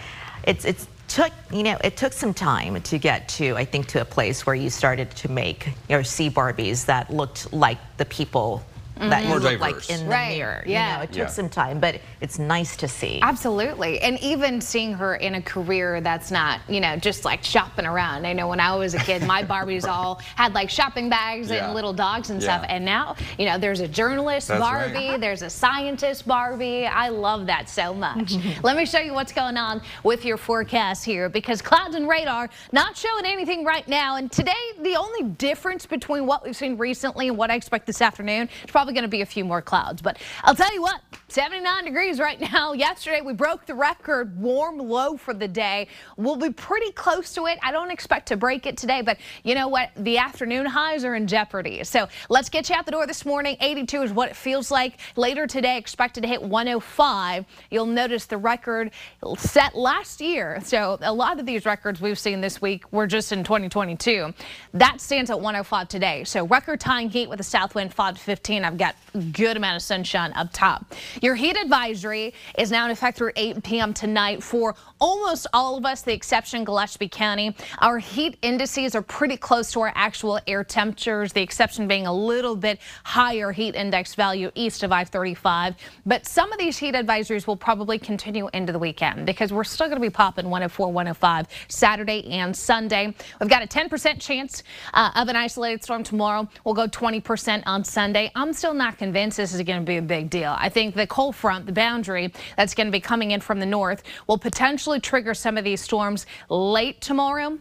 It's, 0.44 0.64
it's 0.64 0.86
took, 1.08 1.32
you 1.52 1.62
know, 1.62 1.78
it 1.82 1.96
took 1.96 2.12
some 2.12 2.34
time 2.34 2.80
to 2.82 2.98
get 2.98 3.28
to, 3.30 3.56
I 3.56 3.64
think, 3.64 3.86
to 3.88 4.00
a 4.00 4.04
place 4.04 4.46
where 4.46 4.54
you 4.54 4.70
started 4.70 5.10
to 5.12 5.30
make 5.30 5.70
or 5.88 6.04
see 6.04 6.30
Barbies 6.30 6.86
that 6.86 7.10
looked 7.12 7.52
like 7.52 7.78
the 7.96 8.04
people 8.04 8.62
that 8.98 9.22
mm-hmm. 9.22 9.32
you 9.32 9.38
look 9.38 9.60
like 9.60 9.90
in 9.90 10.04
the 10.04 10.10
right. 10.10 10.36
mirror. 10.36 10.62
Yeah. 10.66 10.92
You 10.92 10.96
know, 10.96 11.02
it 11.04 11.06
took 11.08 11.16
yeah. 11.16 11.26
some 11.26 11.48
time, 11.48 11.80
but 11.80 12.00
it's 12.20 12.38
nice 12.38 12.76
to 12.78 12.88
see. 12.88 13.20
Absolutely. 13.22 14.00
And 14.00 14.18
even 14.20 14.60
seeing 14.60 14.92
her 14.94 15.16
in 15.16 15.36
a 15.36 15.42
career 15.42 16.00
that's 16.00 16.30
not, 16.30 16.60
you 16.68 16.80
know, 16.80 16.96
just 16.96 17.24
like 17.24 17.44
shopping 17.44 17.86
around. 17.86 18.26
I 18.26 18.32
know 18.32 18.48
when 18.48 18.60
I 18.60 18.74
was 18.74 18.94
a 18.94 18.98
kid, 18.98 19.22
my 19.22 19.42
Barbies 19.42 19.86
all 19.88 20.16
had 20.36 20.54
like 20.54 20.70
shopping 20.70 21.08
bags 21.08 21.50
yeah. 21.50 21.66
and 21.66 21.74
little 21.74 21.92
dogs 21.92 22.30
and 22.30 22.42
yeah. 22.42 22.58
stuff. 22.58 22.66
And 22.68 22.84
now, 22.84 23.16
you 23.38 23.46
know, 23.46 23.58
there's 23.58 23.80
a 23.80 23.88
journalist 23.88 24.48
that's 24.48 24.60
Barbie, 24.60 25.10
right. 25.10 25.20
there's 25.20 25.42
a 25.42 25.50
scientist 25.50 26.26
Barbie. 26.26 26.86
I 26.86 27.08
love 27.08 27.46
that 27.46 27.68
so 27.68 27.94
much. 27.94 28.34
Let 28.62 28.76
me 28.76 28.84
show 28.84 28.98
you 28.98 29.14
what's 29.14 29.32
going 29.32 29.56
on 29.56 29.82
with 30.02 30.24
your 30.24 30.36
forecast 30.36 31.04
here 31.04 31.28
because 31.28 31.62
clouds 31.62 31.94
and 31.94 32.08
radar 32.08 32.48
not 32.72 32.96
showing 32.96 33.24
anything 33.24 33.64
right 33.64 33.86
now. 33.86 34.16
And 34.16 34.30
today, 34.30 34.52
the 34.80 34.96
only 34.96 35.22
difference 35.22 35.86
between 35.86 36.26
what 36.26 36.44
we've 36.44 36.56
seen 36.56 36.76
recently 36.76 37.28
and 37.28 37.36
what 37.36 37.50
I 37.50 37.54
expect 37.54 37.86
this 37.86 38.02
afternoon 38.02 38.48
is 38.64 38.70
probably 38.70 38.87
probably 38.88 39.00
going 39.00 39.10
to 39.10 39.16
be 39.16 39.20
a 39.20 39.26
few 39.26 39.44
more 39.44 39.60
clouds. 39.60 40.00
But 40.00 40.16
I'll 40.44 40.54
tell 40.54 40.72
you 40.72 40.80
what, 40.80 41.02
79 41.28 41.84
degrees 41.84 42.18
right 42.18 42.40
now. 42.52 42.72
Yesterday, 42.72 43.20
we 43.20 43.34
broke 43.34 43.66
the 43.66 43.74
record 43.74 44.40
warm 44.40 44.78
low 44.78 45.18
for 45.18 45.34
the 45.34 45.46
day. 45.46 45.88
We'll 46.16 46.36
be 46.36 46.50
pretty 46.50 46.90
close 46.92 47.34
to 47.34 47.46
it. 47.46 47.58
I 47.62 47.70
don't 47.70 47.90
expect 47.90 48.28
to 48.28 48.36
break 48.38 48.64
it 48.64 48.78
today, 48.78 49.02
but 49.02 49.18
you 49.44 49.54
know 49.54 49.68
what? 49.68 49.90
The 49.96 50.16
afternoon 50.16 50.64
highs 50.64 51.04
are 51.04 51.16
in 51.16 51.26
jeopardy. 51.26 51.84
So 51.84 52.08
let's 52.30 52.48
get 52.48 52.70
you 52.70 52.76
out 52.76 52.86
the 52.86 52.92
door 52.92 53.06
this 53.06 53.26
morning. 53.26 53.58
82 53.60 54.02
is 54.02 54.12
what 54.12 54.30
it 54.30 54.36
feels 54.36 54.70
like. 54.70 54.94
Later 55.16 55.46
today, 55.46 55.76
expected 55.76 56.22
to 56.22 56.28
hit 56.28 56.42
105. 56.42 57.44
You'll 57.70 57.84
notice 57.84 58.24
the 58.24 58.38
record 58.38 58.92
set 59.36 59.76
last 59.76 60.22
year. 60.22 60.60
So 60.64 60.96
a 61.02 61.12
lot 61.12 61.38
of 61.38 61.44
these 61.44 61.66
records 61.66 62.00
we've 62.00 62.18
seen 62.18 62.40
this 62.40 62.62
week 62.62 62.90
were 62.90 63.06
just 63.06 63.32
in 63.32 63.44
2022. 63.44 64.32
That 64.72 65.02
stands 65.02 65.30
at 65.30 65.38
105 65.38 65.88
today. 65.88 66.24
So 66.24 66.46
record 66.46 66.80
tying 66.80 67.10
heat 67.10 67.28
with 67.28 67.40
a 67.40 67.44
south 67.44 67.74
wind 67.74 67.92
5 67.92 68.14
to 68.14 68.20
15. 68.20 68.64
I've 68.64 68.77
got 68.78 68.96
good 69.32 69.56
amount 69.56 69.76
of 69.76 69.82
sunshine 69.82 70.32
up 70.34 70.48
top. 70.52 70.94
Your 71.20 71.34
heat 71.34 71.56
advisory 71.56 72.34
is 72.56 72.70
now 72.70 72.84
in 72.84 72.90
effect 72.90 73.18
through 73.18 73.32
8 73.36 73.62
p.m. 73.62 73.92
tonight 73.92 74.42
for 74.42 74.74
almost 75.00 75.46
all 75.52 75.76
of 75.76 75.84
us, 75.84 76.02
the 76.02 76.12
exception 76.12 76.64
Gillespie 76.64 77.08
County. 77.08 77.54
Our 77.80 77.98
heat 77.98 78.36
indices 78.42 78.94
are 78.94 79.02
pretty 79.02 79.36
close 79.36 79.72
to 79.72 79.80
our 79.80 79.92
actual 79.94 80.40
air 80.46 80.64
temperatures, 80.64 81.32
the 81.32 81.42
exception 81.42 81.88
being 81.88 82.06
a 82.06 82.12
little 82.12 82.56
bit 82.56 82.80
higher 83.04 83.52
heat 83.52 83.74
index 83.74 84.14
value 84.14 84.50
east 84.54 84.82
of 84.82 84.92
I-35. 84.92 85.76
But 86.06 86.26
some 86.26 86.52
of 86.52 86.58
these 86.58 86.78
heat 86.78 86.94
advisories 86.94 87.46
will 87.46 87.56
probably 87.56 87.98
continue 87.98 88.48
into 88.52 88.72
the 88.72 88.78
weekend 88.78 89.26
because 89.26 89.52
we're 89.52 89.64
still 89.64 89.86
going 89.86 90.00
to 90.00 90.06
be 90.06 90.10
popping 90.10 90.46
104, 90.46 90.92
105 90.92 91.46
Saturday 91.68 92.26
and 92.30 92.56
Sunday. 92.56 93.14
We've 93.40 93.50
got 93.50 93.62
a 93.62 93.66
10% 93.66 94.20
chance 94.20 94.62
uh, 94.94 95.10
of 95.14 95.28
an 95.28 95.36
isolated 95.36 95.82
storm 95.82 96.02
tomorrow. 96.02 96.48
We'll 96.64 96.74
go 96.74 96.86
20% 96.86 97.62
on 97.66 97.84
Sunday. 97.84 98.30
I'm 98.34 98.52
still 98.52 98.67
not 98.74 98.98
convinced 98.98 99.36
this 99.36 99.54
is 99.54 99.62
going 99.62 99.80
to 99.80 99.86
be 99.86 99.96
a 99.96 100.02
big 100.02 100.30
deal. 100.30 100.54
I 100.58 100.68
think 100.68 100.94
the 100.94 101.06
cold 101.06 101.36
front, 101.36 101.66
the 101.66 101.72
boundary 101.72 102.32
that's 102.56 102.74
going 102.74 102.86
to 102.86 102.92
be 102.92 103.00
coming 103.00 103.32
in 103.32 103.40
from 103.40 103.60
the 103.60 103.66
north, 103.66 104.02
will 104.26 104.38
potentially 104.38 105.00
trigger 105.00 105.34
some 105.34 105.56
of 105.56 105.64
these 105.64 105.80
storms 105.80 106.26
late 106.48 107.00
tomorrow, 107.00 107.58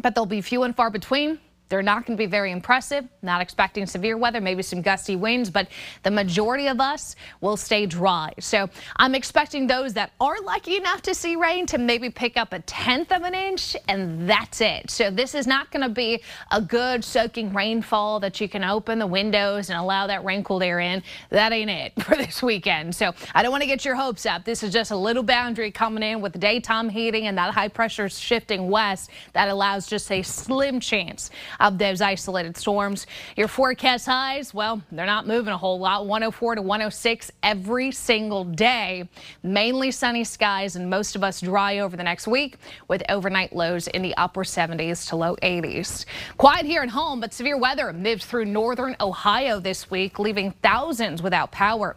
but 0.00 0.14
they'll 0.14 0.26
be 0.26 0.40
few 0.40 0.62
and 0.62 0.74
far 0.74 0.90
between. 0.90 1.38
They're 1.68 1.82
not 1.82 2.06
going 2.06 2.16
to 2.16 2.22
be 2.22 2.26
very 2.26 2.52
impressive. 2.52 3.04
Not 3.22 3.40
expecting 3.40 3.86
severe 3.86 4.16
weather, 4.16 4.40
maybe 4.40 4.62
some 4.62 4.82
gusty 4.82 5.16
winds, 5.16 5.50
but 5.50 5.68
the 6.02 6.10
majority 6.10 6.68
of 6.68 6.80
us 6.80 7.16
will 7.40 7.56
stay 7.56 7.86
dry. 7.86 8.32
So 8.38 8.68
I'm 8.96 9.14
expecting 9.14 9.66
those 9.66 9.94
that 9.94 10.12
are 10.20 10.40
lucky 10.40 10.76
enough 10.76 11.02
to 11.02 11.14
see 11.14 11.34
rain 11.34 11.66
to 11.66 11.78
maybe 11.78 12.10
pick 12.10 12.36
up 12.36 12.52
a 12.52 12.60
tenth 12.60 13.10
of 13.10 13.22
an 13.22 13.34
inch, 13.34 13.76
and 13.88 14.28
that's 14.28 14.60
it. 14.60 14.90
So 14.90 15.10
this 15.10 15.34
is 15.34 15.46
not 15.46 15.70
going 15.72 15.82
to 15.82 15.88
be 15.88 16.22
a 16.52 16.60
good 16.60 17.04
soaking 17.04 17.52
rainfall 17.52 18.20
that 18.20 18.40
you 18.40 18.48
can 18.48 18.62
open 18.62 18.98
the 18.98 19.06
windows 19.06 19.68
and 19.70 19.78
allow 19.78 20.06
that 20.06 20.24
rain 20.24 20.44
cooled 20.44 20.62
air 20.62 20.78
in. 20.78 21.02
That 21.30 21.52
ain't 21.52 21.70
it 21.70 21.92
for 22.02 22.16
this 22.16 22.42
weekend. 22.42 22.94
So 22.94 23.12
I 23.34 23.42
don't 23.42 23.50
want 23.50 23.62
to 23.62 23.68
get 23.68 23.84
your 23.84 23.96
hopes 23.96 24.24
up. 24.24 24.44
This 24.44 24.62
is 24.62 24.72
just 24.72 24.92
a 24.92 24.96
little 24.96 25.22
boundary 25.22 25.70
coming 25.70 26.02
in 26.02 26.20
with 26.20 26.38
daytime 26.38 26.88
heating 26.88 27.26
and 27.26 27.36
that 27.38 27.52
high 27.52 27.68
pressure 27.68 28.08
shifting 28.08 28.70
west 28.70 29.10
that 29.32 29.48
allows 29.48 29.86
just 29.86 30.10
a 30.12 30.22
slim 30.22 30.78
chance 30.78 31.30
of 31.60 31.78
those 31.78 32.00
isolated 32.00 32.56
storms. 32.56 33.06
Your 33.36 33.48
forecast 33.48 34.06
highs, 34.06 34.52
well, 34.52 34.82
they're 34.92 35.06
not 35.06 35.26
moving 35.26 35.52
a 35.52 35.58
whole 35.58 35.78
lot. 35.78 36.06
104 36.06 36.56
to 36.56 36.62
106 36.62 37.30
every 37.42 37.90
single 37.92 38.44
day. 38.44 39.08
Mainly 39.42 39.90
sunny 39.90 40.24
skies 40.24 40.76
and 40.76 40.88
most 40.88 41.16
of 41.16 41.24
us 41.24 41.40
dry 41.40 41.78
over 41.78 41.96
the 41.96 42.02
next 42.02 42.26
week 42.26 42.56
with 42.88 43.02
overnight 43.08 43.54
lows 43.54 43.86
in 43.88 44.02
the 44.02 44.16
upper 44.16 44.44
70s 44.44 45.08
to 45.08 45.16
low 45.16 45.36
80s. 45.36 46.04
Quiet 46.36 46.66
here 46.66 46.82
at 46.82 46.90
home, 46.90 47.20
but 47.20 47.32
severe 47.32 47.58
weather 47.58 47.92
moved 47.92 48.22
through 48.22 48.44
northern 48.44 48.96
Ohio 49.00 49.60
this 49.60 49.90
week, 49.90 50.18
leaving 50.18 50.52
thousands 50.62 51.22
without 51.22 51.50
power. 51.52 51.96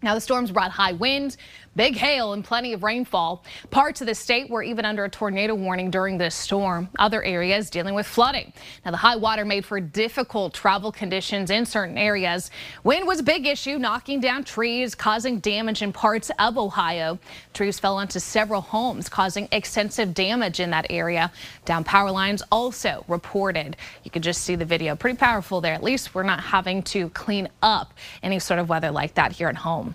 Now, 0.00 0.14
the 0.14 0.20
storms 0.20 0.52
brought 0.52 0.70
high 0.70 0.92
winds, 0.92 1.38
big 1.78 1.96
hail, 1.96 2.32
and 2.32 2.44
plenty 2.44 2.72
of 2.72 2.82
rainfall. 2.82 3.44
Parts 3.70 4.00
of 4.00 4.08
the 4.08 4.14
state 4.14 4.50
were 4.50 4.64
even 4.64 4.84
under 4.84 5.04
a 5.04 5.08
tornado 5.08 5.54
warning 5.54 5.92
during 5.92 6.18
this 6.18 6.34
storm. 6.34 6.88
Other 6.98 7.22
areas 7.22 7.70
dealing 7.70 7.94
with 7.94 8.04
flooding. 8.04 8.52
Now, 8.84 8.90
the 8.90 8.96
high 8.96 9.14
water 9.14 9.44
made 9.44 9.64
for 9.64 9.78
difficult 9.78 10.52
travel 10.52 10.90
conditions 10.90 11.52
in 11.52 11.64
certain 11.64 11.96
areas. 11.96 12.50
Wind 12.82 13.06
was 13.06 13.20
a 13.20 13.22
big 13.22 13.46
issue, 13.46 13.78
knocking 13.78 14.18
down 14.18 14.42
trees, 14.42 14.96
causing 14.96 15.38
damage 15.38 15.80
in 15.80 15.92
parts 15.92 16.32
of 16.40 16.58
Ohio. 16.58 17.16
Trees 17.54 17.78
fell 17.78 17.96
onto 17.96 18.18
several 18.18 18.60
homes, 18.60 19.08
causing 19.08 19.46
extensive 19.52 20.14
damage 20.14 20.58
in 20.58 20.70
that 20.70 20.86
area. 20.90 21.30
Down 21.64 21.84
power 21.84 22.10
lines 22.10 22.42
also 22.50 23.04
reported. 23.06 23.76
You 24.02 24.10
can 24.10 24.22
just 24.22 24.42
see 24.42 24.56
the 24.56 24.64
video. 24.64 24.96
Pretty 24.96 25.16
powerful 25.16 25.60
there. 25.60 25.74
At 25.74 25.84
least 25.84 26.12
we're 26.12 26.24
not 26.24 26.40
having 26.40 26.82
to 26.94 27.08
clean 27.10 27.48
up 27.62 27.94
any 28.20 28.40
sort 28.40 28.58
of 28.58 28.68
weather 28.68 28.90
like 28.90 29.14
that 29.14 29.30
here 29.30 29.46
at 29.46 29.54
home. 29.58 29.94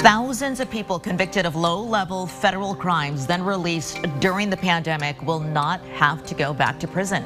Thousands 0.00 0.60
of 0.60 0.70
people 0.70 1.00
convicted 1.00 1.44
of 1.44 1.56
low-level 1.56 2.28
federal 2.28 2.72
crimes 2.72 3.26
then 3.26 3.42
released 3.42 4.00
during 4.20 4.48
the 4.48 4.56
pandemic 4.56 5.20
will 5.26 5.40
not 5.40 5.80
have 5.86 6.24
to 6.26 6.36
go 6.36 6.54
back 6.54 6.78
to 6.78 6.86
prison. 6.86 7.24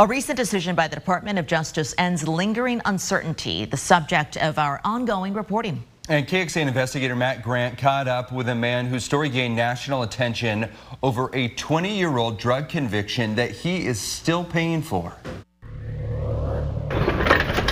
A 0.00 0.06
recent 0.06 0.36
decision 0.36 0.74
by 0.74 0.88
the 0.88 0.96
Department 0.96 1.38
of 1.38 1.46
Justice 1.46 1.94
ends 1.96 2.26
lingering 2.26 2.82
uncertainty, 2.86 3.66
the 3.66 3.76
subject 3.76 4.36
of 4.36 4.58
our 4.58 4.80
ongoing 4.84 5.32
reporting. 5.32 5.84
And 6.08 6.26
KXAN 6.26 6.66
investigator 6.66 7.14
Matt 7.14 7.44
Grant 7.44 7.78
caught 7.78 8.08
up 8.08 8.32
with 8.32 8.48
a 8.48 8.54
man 8.54 8.86
whose 8.86 9.04
story 9.04 9.28
gained 9.28 9.54
national 9.54 10.02
attention 10.02 10.68
over 11.04 11.26
a 11.34 11.50
20-year-old 11.50 12.36
drug 12.36 12.68
conviction 12.68 13.36
that 13.36 13.52
he 13.52 13.86
is 13.86 14.00
still 14.00 14.42
paying 14.42 14.82
for. 14.82 15.14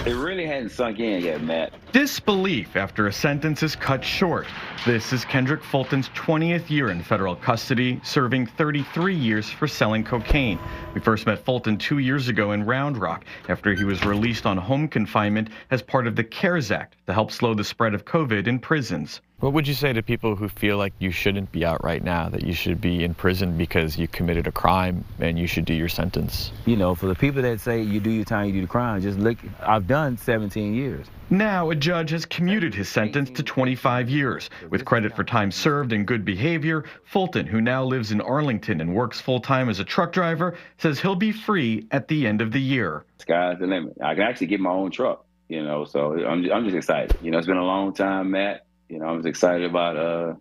It 0.06 0.14
really 0.14 0.46
hadn't 0.46 0.68
sunk 0.68 1.00
in 1.00 1.20
yet, 1.24 1.42
Matt. 1.42 1.72
Disbelief 1.90 2.76
after 2.76 3.08
a 3.08 3.12
sentence 3.12 3.64
is 3.64 3.74
cut 3.74 4.04
short. 4.04 4.46
This 4.86 5.12
is 5.12 5.24
Kendrick 5.24 5.64
Fulton's 5.64 6.10
20th 6.10 6.70
year 6.70 6.90
in 6.90 7.02
federal 7.02 7.34
custody, 7.34 8.00
serving 8.04 8.46
33 8.46 9.16
years 9.16 9.50
for 9.50 9.66
selling 9.66 10.04
cocaine. 10.04 10.60
We 10.94 11.00
first 11.00 11.26
met 11.26 11.40
Fulton 11.40 11.76
two 11.76 11.98
years 11.98 12.28
ago 12.28 12.52
in 12.52 12.64
Round 12.64 12.96
Rock 12.96 13.24
after 13.48 13.74
he 13.74 13.82
was 13.82 14.04
released 14.04 14.46
on 14.46 14.56
home 14.56 14.86
confinement 14.86 15.50
as 15.72 15.82
part 15.82 16.06
of 16.06 16.14
the 16.14 16.22
CARES 16.22 16.70
Act 16.70 16.94
to 17.06 17.12
help 17.12 17.32
slow 17.32 17.54
the 17.54 17.64
spread 17.64 17.92
of 17.92 18.04
COVID 18.04 18.46
in 18.46 18.60
prisons. 18.60 19.20
What 19.38 19.52
would 19.52 19.68
you 19.68 19.74
say 19.74 19.92
to 19.92 20.02
people 20.02 20.34
who 20.34 20.48
feel 20.48 20.78
like 20.78 20.94
you 20.98 21.10
shouldn't 21.10 21.52
be 21.52 21.62
out 21.62 21.84
right 21.84 22.02
now, 22.02 22.30
that 22.30 22.42
you 22.42 22.54
should 22.54 22.80
be 22.80 23.04
in 23.04 23.12
prison 23.12 23.58
because 23.58 23.98
you 23.98 24.08
committed 24.08 24.46
a 24.46 24.50
crime 24.50 25.04
and 25.18 25.38
you 25.38 25.46
should 25.46 25.66
do 25.66 25.74
your 25.74 25.90
sentence? 25.90 26.52
You 26.64 26.78
know, 26.78 26.94
for 26.94 27.04
the 27.04 27.14
people 27.14 27.42
that 27.42 27.60
say 27.60 27.82
you 27.82 28.00
do 28.00 28.10
your 28.10 28.24
time, 28.24 28.46
you 28.46 28.52
do 28.54 28.60
the 28.62 28.66
crime, 28.66 29.02
just 29.02 29.18
look, 29.18 29.36
I've 29.60 29.86
done 29.86 30.16
17 30.16 30.72
years. 30.72 31.06
Now, 31.28 31.68
a 31.68 31.74
judge 31.74 32.10
has 32.10 32.24
commuted 32.24 32.74
his 32.74 32.88
sentence 32.88 33.28
to 33.32 33.42
25 33.42 34.08
years. 34.08 34.48
With 34.70 34.86
credit 34.86 35.14
for 35.14 35.22
time 35.22 35.50
served 35.50 35.92
and 35.92 36.06
good 36.06 36.24
behavior, 36.24 36.84
Fulton, 37.04 37.46
who 37.46 37.60
now 37.60 37.84
lives 37.84 38.12
in 38.12 38.22
Arlington 38.22 38.80
and 38.80 38.94
works 38.94 39.20
full 39.20 39.40
time 39.40 39.68
as 39.68 39.80
a 39.80 39.84
truck 39.84 40.12
driver, 40.12 40.56
says 40.78 40.98
he'll 40.98 41.14
be 41.14 41.32
free 41.32 41.86
at 41.90 42.08
the 42.08 42.26
end 42.26 42.40
of 42.40 42.52
the 42.52 42.60
year. 42.60 43.04
Sky's 43.18 43.58
the 43.58 43.66
limit. 43.66 43.98
I 44.02 44.14
can 44.14 44.22
actually 44.22 44.46
get 44.46 44.60
my 44.60 44.70
own 44.70 44.90
truck, 44.90 45.26
you 45.50 45.62
know, 45.62 45.84
so 45.84 46.14
I'm, 46.26 46.50
I'm 46.50 46.64
just 46.64 46.76
excited. 46.76 47.18
You 47.20 47.32
know, 47.32 47.36
it's 47.36 47.46
been 47.46 47.58
a 47.58 47.64
long 47.64 47.92
time, 47.92 48.30
Matt 48.30 48.65
you 48.88 48.98
know, 48.98 49.06
I 49.06 49.12
was 49.12 49.26
excited 49.26 49.68
about 49.68 49.96
uh, 49.96 50.34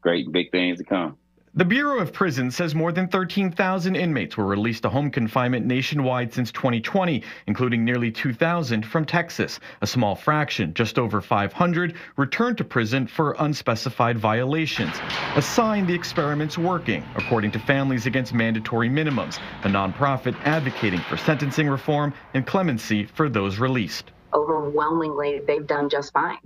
great 0.00 0.30
big 0.32 0.50
things 0.50 0.78
to 0.78 0.84
come. 0.84 1.16
The 1.54 1.66
Bureau 1.66 1.98
of 1.98 2.14
Prisons 2.14 2.56
says 2.56 2.74
more 2.74 2.92
than 2.92 3.08
13,000 3.08 3.94
inmates 3.94 4.38
were 4.38 4.46
released 4.46 4.84
to 4.84 4.88
home 4.88 5.10
confinement 5.10 5.66
nationwide 5.66 6.32
since 6.32 6.50
2020, 6.50 7.22
including 7.46 7.84
nearly 7.84 8.10
2,000 8.10 8.86
from 8.86 9.04
Texas. 9.04 9.60
A 9.82 9.86
small 9.86 10.14
fraction, 10.14 10.72
just 10.72 10.98
over 10.98 11.20
500, 11.20 11.94
returned 12.16 12.56
to 12.56 12.64
prison 12.64 13.06
for 13.06 13.36
unspecified 13.38 14.16
violations. 14.16 14.96
A 15.36 15.42
sign 15.42 15.84
the 15.84 15.94
experiment's 15.94 16.56
working, 16.56 17.04
according 17.16 17.50
to 17.50 17.58
Families 17.58 18.06
Against 18.06 18.32
Mandatory 18.32 18.88
Minimums, 18.88 19.38
a 19.64 19.68
nonprofit 19.68 20.34
advocating 20.46 21.00
for 21.00 21.18
sentencing 21.18 21.68
reform 21.68 22.14
and 22.32 22.46
clemency 22.46 23.04
for 23.04 23.28
those 23.28 23.58
released. 23.58 24.10
Overwhelmingly, 24.32 25.42
they've 25.46 25.66
done 25.66 25.90
just 25.90 26.14
fine 26.14 26.38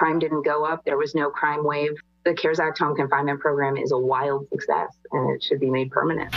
crime 0.00 0.18
didn't 0.18 0.46
go 0.46 0.64
up. 0.64 0.82
There 0.86 0.96
was 0.96 1.14
no 1.14 1.28
crime 1.28 1.62
wave. 1.62 1.92
The 2.24 2.32
CARES 2.32 2.58
Act 2.58 2.78
home 2.78 2.96
confinement 2.96 3.38
program 3.38 3.76
is 3.76 3.92
a 3.92 3.98
wild 3.98 4.48
success 4.48 4.96
and 5.12 5.36
it 5.36 5.42
should 5.42 5.60
be 5.60 5.68
made 5.68 5.90
permanent. 5.90 6.34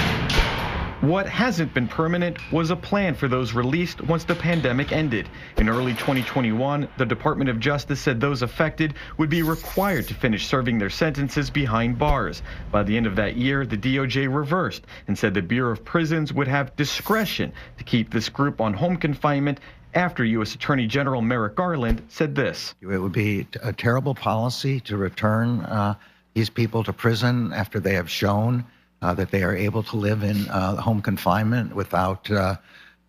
What 0.99 1.27
hasn't 1.27 1.73
been 1.73 1.87
permanent 1.87 2.37
was 2.51 2.71
a 2.71 2.75
plan 2.75 3.15
for 3.15 3.29
those 3.29 3.53
released 3.53 4.01
once 4.01 4.25
the 4.25 4.35
pandemic 4.35 4.91
ended. 4.91 5.29
In 5.57 5.69
early 5.69 5.93
2021, 5.93 6.89
the 6.97 7.05
Department 7.05 7.49
of 7.49 7.59
Justice 7.59 8.01
said 8.01 8.19
those 8.19 8.41
affected 8.41 8.95
would 9.17 9.29
be 9.29 9.43
required 9.43 10.09
to 10.09 10.13
finish 10.13 10.47
serving 10.47 10.77
their 10.77 10.89
sentences 10.89 11.49
behind 11.49 11.97
bars. 11.97 12.41
By 12.69 12.83
the 12.83 12.97
end 12.97 13.05
of 13.05 13.15
that 13.15 13.37
year, 13.37 13.65
the 13.65 13.77
DOJ 13.77 14.33
reversed 14.33 14.83
and 15.07 15.17
said 15.17 15.33
the 15.33 15.41
Bureau 15.41 15.71
of 15.71 15.85
Prisons 15.85 16.33
would 16.33 16.47
have 16.49 16.75
discretion 16.75 17.53
to 17.77 17.83
keep 17.85 18.11
this 18.11 18.27
group 18.27 18.59
on 18.59 18.73
home 18.73 18.97
confinement 18.97 19.59
after 19.95 20.23
U.S. 20.25 20.55
Attorney 20.55 20.87
General 20.87 21.21
Merrick 21.21 21.55
Garland 21.55 22.03
said 22.09 22.35
this. 22.35 22.73
It 22.81 22.87
would 22.87 23.11
be 23.11 23.47
a 23.61 23.73
terrible 23.73 24.15
policy 24.15 24.79
to 24.81 24.97
return 24.97 25.61
uh, 25.61 25.95
these 26.33 26.49
people 26.49 26.83
to 26.83 26.93
prison 26.93 27.53
after 27.53 27.79
they 27.79 27.93
have 27.93 28.09
shown 28.09 28.65
uh, 29.01 29.13
that 29.13 29.31
they 29.31 29.43
are 29.43 29.55
able 29.55 29.83
to 29.83 29.97
live 29.97 30.23
in 30.23 30.47
uh, 30.49 30.77
home 30.77 31.01
confinement 31.01 31.75
without 31.75 32.29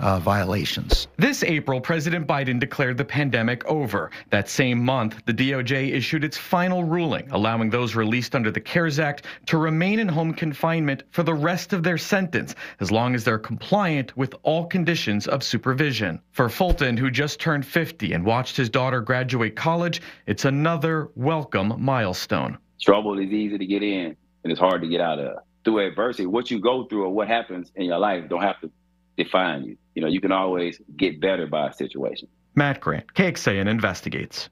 uh, 0.04 0.18
violations. 0.18 1.08
This 1.16 1.42
April, 1.42 1.80
President 1.80 2.26
Biden 2.26 2.60
declared 2.60 2.98
the 2.98 3.06
pandemic 3.06 3.64
over. 3.64 4.10
That 4.28 4.50
same 4.50 4.84
month, 4.84 5.24
the 5.24 5.32
DOJ 5.32 5.92
issued 5.92 6.24
its 6.24 6.36
final 6.36 6.84
ruling, 6.84 7.26
allowing 7.30 7.70
those 7.70 7.94
released 7.94 8.34
under 8.34 8.50
the 8.50 8.60
CARES 8.60 8.98
Act 8.98 9.24
to 9.46 9.56
remain 9.56 9.98
in 9.98 10.08
home 10.08 10.34
confinement 10.34 11.04
for 11.10 11.22
the 11.22 11.32
rest 11.32 11.72
of 11.72 11.82
their 11.82 11.96
sentence, 11.96 12.54
as 12.80 12.92
long 12.92 13.14
as 13.14 13.24
they're 13.24 13.38
compliant 13.38 14.14
with 14.14 14.34
all 14.42 14.66
conditions 14.66 15.26
of 15.26 15.42
supervision. 15.42 16.20
For 16.32 16.50
Fulton, 16.50 16.98
who 16.98 17.10
just 17.10 17.40
turned 17.40 17.64
50 17.64 18.12
and 18.12 18.26
watched 18.26 18.58
his 18.58 18.68
daughter 18.68 19.00
graduate 19.00 19.56
college, 19.56 20.02
it's 20.26 20.44
another 20.44 21.08
welcome 21.14 21.82
milestone. 21.82 22.58
Trouble 22.78 23.18
is 23.18 23.30
easy 23.30 23.56
to 23.56 23.64
get 23.64 23.82
in, 23.82 24.14
and 24.42 24.52
it's 24.52 24.60
hard 24.60 24.82
to 24.82 24.88
get 24.88 25.00
out 25.00 25.18
of. 25.18 25.38
Through 25.64 25.88
adversity, 25.88 26.26
what 26.26 26.50
you 26.50 26.60
go 26.60 26.84
through 26.84 27.04
or 27.04 27.08
what 27.10 27.28
happens 27.28 27.72
in 27.74 27.86
your 27.86 27.98
life 27.98 28.28
don't 28.28 28.42
have 28.42 28.60
to 28.60 28.70
define 29.16 29.64
you. 29.64 29.78
You 29.94 30.02
know, 30.02 30.08
you 30.08 30.20
can 30.20 30.32
always 30.32 30.80
get 30.96 31.20
better 31.20 31.46
by 31.46 31.68
a 31.68 31.72
situation. 31.72 32.28
Matt 32.54 32.80
Grant, 32.80 33.12
KXAN 33.14 33.68
investigates. 33.68 34.48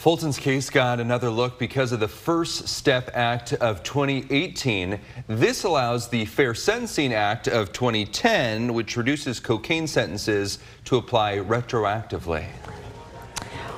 Fulton's 0.00 0.38
case 0.38 0.70
got 0.70 0.98
another 0.98 1.28
look 1.28 1.58
because 1.58 1.92
of 1.92 2.00
the 2.00 2.08
First 2.08 2.68
Step 2.68 3.10
Act 3.12 3.52
of 3.52 3.82
2018. 3.82 4.98
This 5.26 5.64
allows 5.64 6.08
the 6.08 6.24
Fair 6.24 6.54
Sentencing 6.54 7.12
Act 7.12 7.48
of 7.48 7.70
2010, 7.72 8.72
which 8.72 8.96
reduces 8.96 9.40
cocaine 9.40 9.86
sentences, 9.86 10.58
to 10.86 10.96
apply 10.96 11.36
retroactively. 11.36 12.46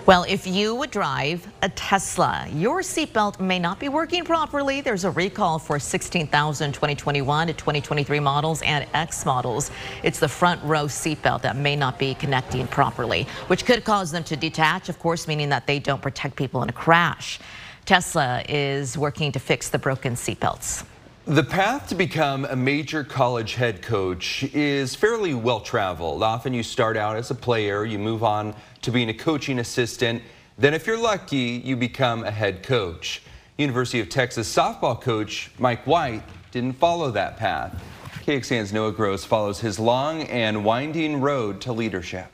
Well, 0.04 0.24
if 0.28 0.48
you 0.48 0.74
would 0.74 0.90
drive 0.90 1.46
a 1.62 1.68
Tesla, 1.68 2.48
your 2.52 2.80
seatbelt 2.80 3.38
may 3.38 3.60
not 3.60 3.78
be 3.78 3.88
working 3.88 4.24
properly. 4.24 4.80
There's 4.80 5.04
a 5.04 5.12
recall 5.12 5.60
for 5.60 5.78
16,000 5.78 6.72
2021 6.72 7.46
to 7.46 7.52
2023 7.52 8.18
Model 8.18 8.50
S 8.50 8.62
and 8.62 8.84
X 8.94 9.24
models. 9.24 9.70
It's 10.02 10.18
the 10.18 10.26
front 10.26 10.60
row 10.64 10.86
seatbelt 10.86 11.42
that 11.42 11.54
may 11.54 11.76
not 11.76 12.00
be 12.00 12.14
connecting 12.14 12.66
properly, 12.66 13.28
which 13.46 13.64
could 13.64 13.84
cause 13.84 14.10
them 14.10 14.24
to 14.24 14.34
detach, 14.34 14.88
of 14.88 14.98
course, 14.98 15.28
meaning 15.28 15.50
that 15.50 15.68
they 15.68 15.78
don't 15.78 16.02
protect 16.02 16.34
people 16.34 16.64
in 16.64 16.68
a 16.68 16.72
crash. 16.72 17.38
Tesla 17.84 18.42
is 18.48 18.98
working 18.98 19.30
to 19.30 19.38
fix 19.38 19.68
the 19.68 19.78
broken 19.78 20.14
seatbelts. 20.14 20.84
The 21.26 21.44
path 21.44 21.88
to 21.90 21.94
become 21.94 22.46
a 22.46 22.56
major 22.56 23.04
college 23.04 23.54
head 23.54 23.80
coach 23.80 24.42
is 24.52 24.96
fairly 24.96 25.34
well 25.34 25.60
traveled. 25.60 26.20
Often 26.20 26.52
you 26.52 26.64
start 26.64 26.96
out 26.96 27.14
as 27.14 27.30
a 27.30 27.34
player, 27.36 27.84
you 27.84 27.96
move 27.96 28.24
on 28.24 28.56
to 28.80 28.90
being 28.90 29.08
a 29.08 29.14
coaching 29.14 29.60
assistant, 29.60 30.20
then 30.58 30.74
if 30.74 30.84
you're 30.84 30.98
lucky, 30.98 31.62
you 31.64 31.76
become 31.76 32.24
a 32.24 32.30
head 32.32 32.64
coach. 32.64 33.22
University 33.56 34.00
of 34.00 34.08
Texas 34.08 34.52
softball 34.52 35.00
coach 35.00 35.52
Mike 35.60 35.86
White 35.86 36.24
didn't 36.50 36.72
follow 36.72 37.12
that 37.12 37.36
path. 37.36 37.80
KXAN's 38.26 38.72
Noah 38.72 38.90
Gross 38.90 39.24
follows 39.24 39.60
his 39.60 39.78
long 39.78 40.22
and 40.24 40.64
winding 40.64 41.20
road 41.20 41.60
to 41.60 41.72
leadership. 41.72 42.26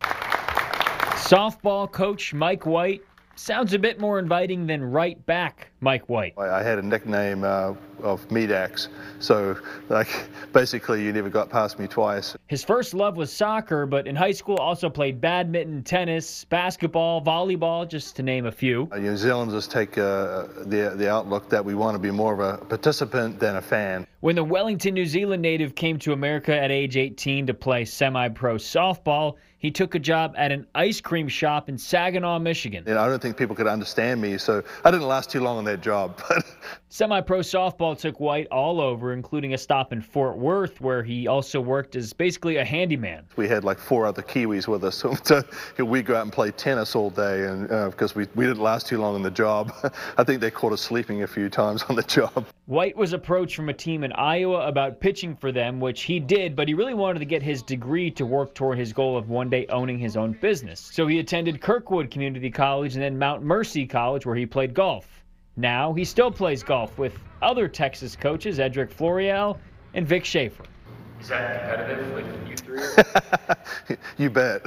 Softball 0.00 1.90
coach 1.90 2.32
Mike 2.32 2.64
White 2.64 3.02
sounds 3.34 3.72
a 3.72 3.78
bit 3.78 3.98
more 3.98 4.20
inviting 4.20 4.68
than 4.68 4.84
right 4.84 5.24
back 5.26 5.72
Mike 5.80 6.08
White. 6.08 6.34
I 6.38 6.62
had 6.62 6.78
a 6.78 6.82
nickname 6.82 7.44
uh, 7.44 7.74
of 8.02 8.26
Medax, 8.28 8.88
so 9.20 9.56
like 9.88 10.08
basically 10.52 11.04
you 11.04 11.12
never 11.12 11.28
got 11.28 11.50
past 11.50 11.78
me 11.78 11.86
twice. 11.86 12.36
His 12.46 12.64
first 12.64 12.94
love 12.94 13.16
was 13.16 13.32
soccer, 13.32 13.86
but 13.86 14.06
in 14.06 14.16
high 14.16 14.32
school 14.32 14.56
also 14.56 14.90
played 14.90 15.20
badminton, 15.20 15.84
tennis, 15.84 16.44
basketball, 16.46 17.22
volleyball, 17.22 17.88
just 17.88 18.16
to 18.16 18.22
name 18.22 18.46
a 18.46 18.52
few. 18.52 18.88
Uh, 18.90 18.98
New 18.98 19.16
Zealanders 19.16 19.68
take 19.68 19.96
uh, 19.98 20.46
the 20.64 20.94
the 20.96 21.08
outlook 21.10 21.48
that 21.50 21.64
we 21.64 21.74
want 21.74 21.94
to 21.94 21.98
be 21.98 22.10
more 22.10 22.34
of 22.34 22.40
a 22.40 22.64
participant 22.64 23.38
than 23.38 23.56
a 23.56 23.62
fan. 23.62 24.06
When 24.20 24.34
the 24.34 24.44
Wellington, 24.44 24.94
New 24.94 25.06
Zealand 25.06 25.42
native 25.42 25.76
came 25.76 25.98
to 26.00 26.12
America 26.12 26.52
at 26.52 26.72
age 26.72 26.96
18 26.96 27.46
to 27.46 27.54
play 27.54 27.84
semi-pro 27.84 28.56
softball, 28.56 29.36
he 29.58 29.70
took 29.70 29.94
a 29.94 29.98
job 29.98 30.34
at 30.36 30.50
an 30.52 30.66
ice 30.74 31.00
cream 31.00 31.28
shop 31.28 31.68
in 31.68 31.78
Saginaw, 31.78 32.38
Michigan. 32.38 32.84
And 32.86 32.98
I 32.98 33.06
don't 33.06 33.20
think 33.20 33.36
people 33.36 33.56
could 33.56 33.66
understand 33.66 34.20
me, 34.20 34.38
so 34.38 34.62
I 34.84 34.90
didn't 34.90 35.06
last 35.06 35.30
too 35.30 35.40
long 35.40 35.58
on 35.58 35.64
that 35.68 35.82
job. 35.82 36.20
Semi-pro 36.90 37.40
softball 37.40 37.98
took 37.98 38.18
White 38.18 38.46
all 38.50 38.80
over, 38.80 39.12
including 39.12 39.52
a 39.52 39.58
stop 39.58 39.92
in 39.92 40.00
Fort 40.00 40.38
Worth, 40.38 40.80
where 40.80 41.02
he 41.02 41.26
also 41.26 41.60
worked 41.60 41.94
as 41.96 42.14
basically 42.14 42.56
a 42.56 42.64
handyman. 42.64 43.26
We 43.36 43.46
had 43.46 43.62
like 43.62 43.78
four 43.78 44.06
other 44.06 44.22
Kiwis 44.22 44.66
with 44.66 44.82
us, 44.84 45.04
so 45.22 45.44
we 45.78 46.02
go 46.02 46.16
out 46.16 46.22
and 46.22 46.32
play 46.32 46.50
tennis 46.50 46.94
all 46.96 47.10
day, 47.10 47.44
and 47.44 47.70
uh, 47.70 47.90
because 47.90 48.14
we, 48.14 48.26
we 48.34 48.46
didn't 48.46 48.62
last 48.62 48.86
too 48.86 48.98
long 48.98 49.14
on 49.14 49.22
the 49.22 49.30
job, 49.30 49.72
I 50.18 50.24
think 50.24 50.40
they 50.40 50.50
caught 50.50 50.72
us 50.72 50.80
sleeping 50.80 51.22
a 51.22 51.26
few 51.26 51.50
times 51.50 51.82
on 51.84 51.96
the 51.96 52.02
job. 52.02 52.46
White 52.64 52.96
was 52.96 53.12
approached 53.12 53.54
from 53.54 53.68
a 53.68 53.74
team 53.74 54.02
in 54.02 54.12
Iowa 54.12 54.66
about 54.66 54.98
pitching 55.00 55.36
for 55.36 55.52
them, 55.52 55.80
which 55.80 56.02
he 56.02 56.18
did, 56.18 56.56
but 56.56 56.68
he 56.68 56.74
really 56.74 56.94
wanted 56.94 57.18
to 57.18 57.26
get 57.26 57.42
his 57.42 57.62
degree 57.62 58.10
to 58.12 58.24
work 58.24 58.54
toward 58.54 58.78
his 58.78 58.94
goal 58.94 59.16
of 59.16 59.28
one 59.28 59.50
day 59.50 59.66
owning 59.68 59.98
his 59.98 60.16
own 60.16 60.32
business. 60.32 60.80
So 60.80 61.06
he 61.06 61.18
attended 61.18 61.60
Kirkwood 61.60 62.10
Community 62.10 62.50
College 62.50 62.94
and 62.94 63.02
then 63.02 63.18
Mount 63.18 63.42
Mercy 63.42 63.86
College, 63.86 64.24
where 64.24 64.36
he 64.36 64.46
played 64.46 64.72
golf. 64.72 65.18
Now 65.58 65.92
he 65.92 66.04
still 66.04 66.30
plays 66.30 66.62
golf 66.62 66.96
with 66.98 67.18
other 67.42 67.66
Texas 67.66 68.14
coaches, 68.14 68.58
Edrick 68.58 68.94
Floréal 68.94 69.58
and 69.92 70.06
Vic 70.06 70.24
Schaefer. 70.24 70.62
Is 71.20 71.28
that 71.30 71.68
competitive 71.68 72.14
with 72.14 72.48
you 72.48 72.56
three? 72.56 73.96
you 74.18 74.30
bet. 74.30 74.62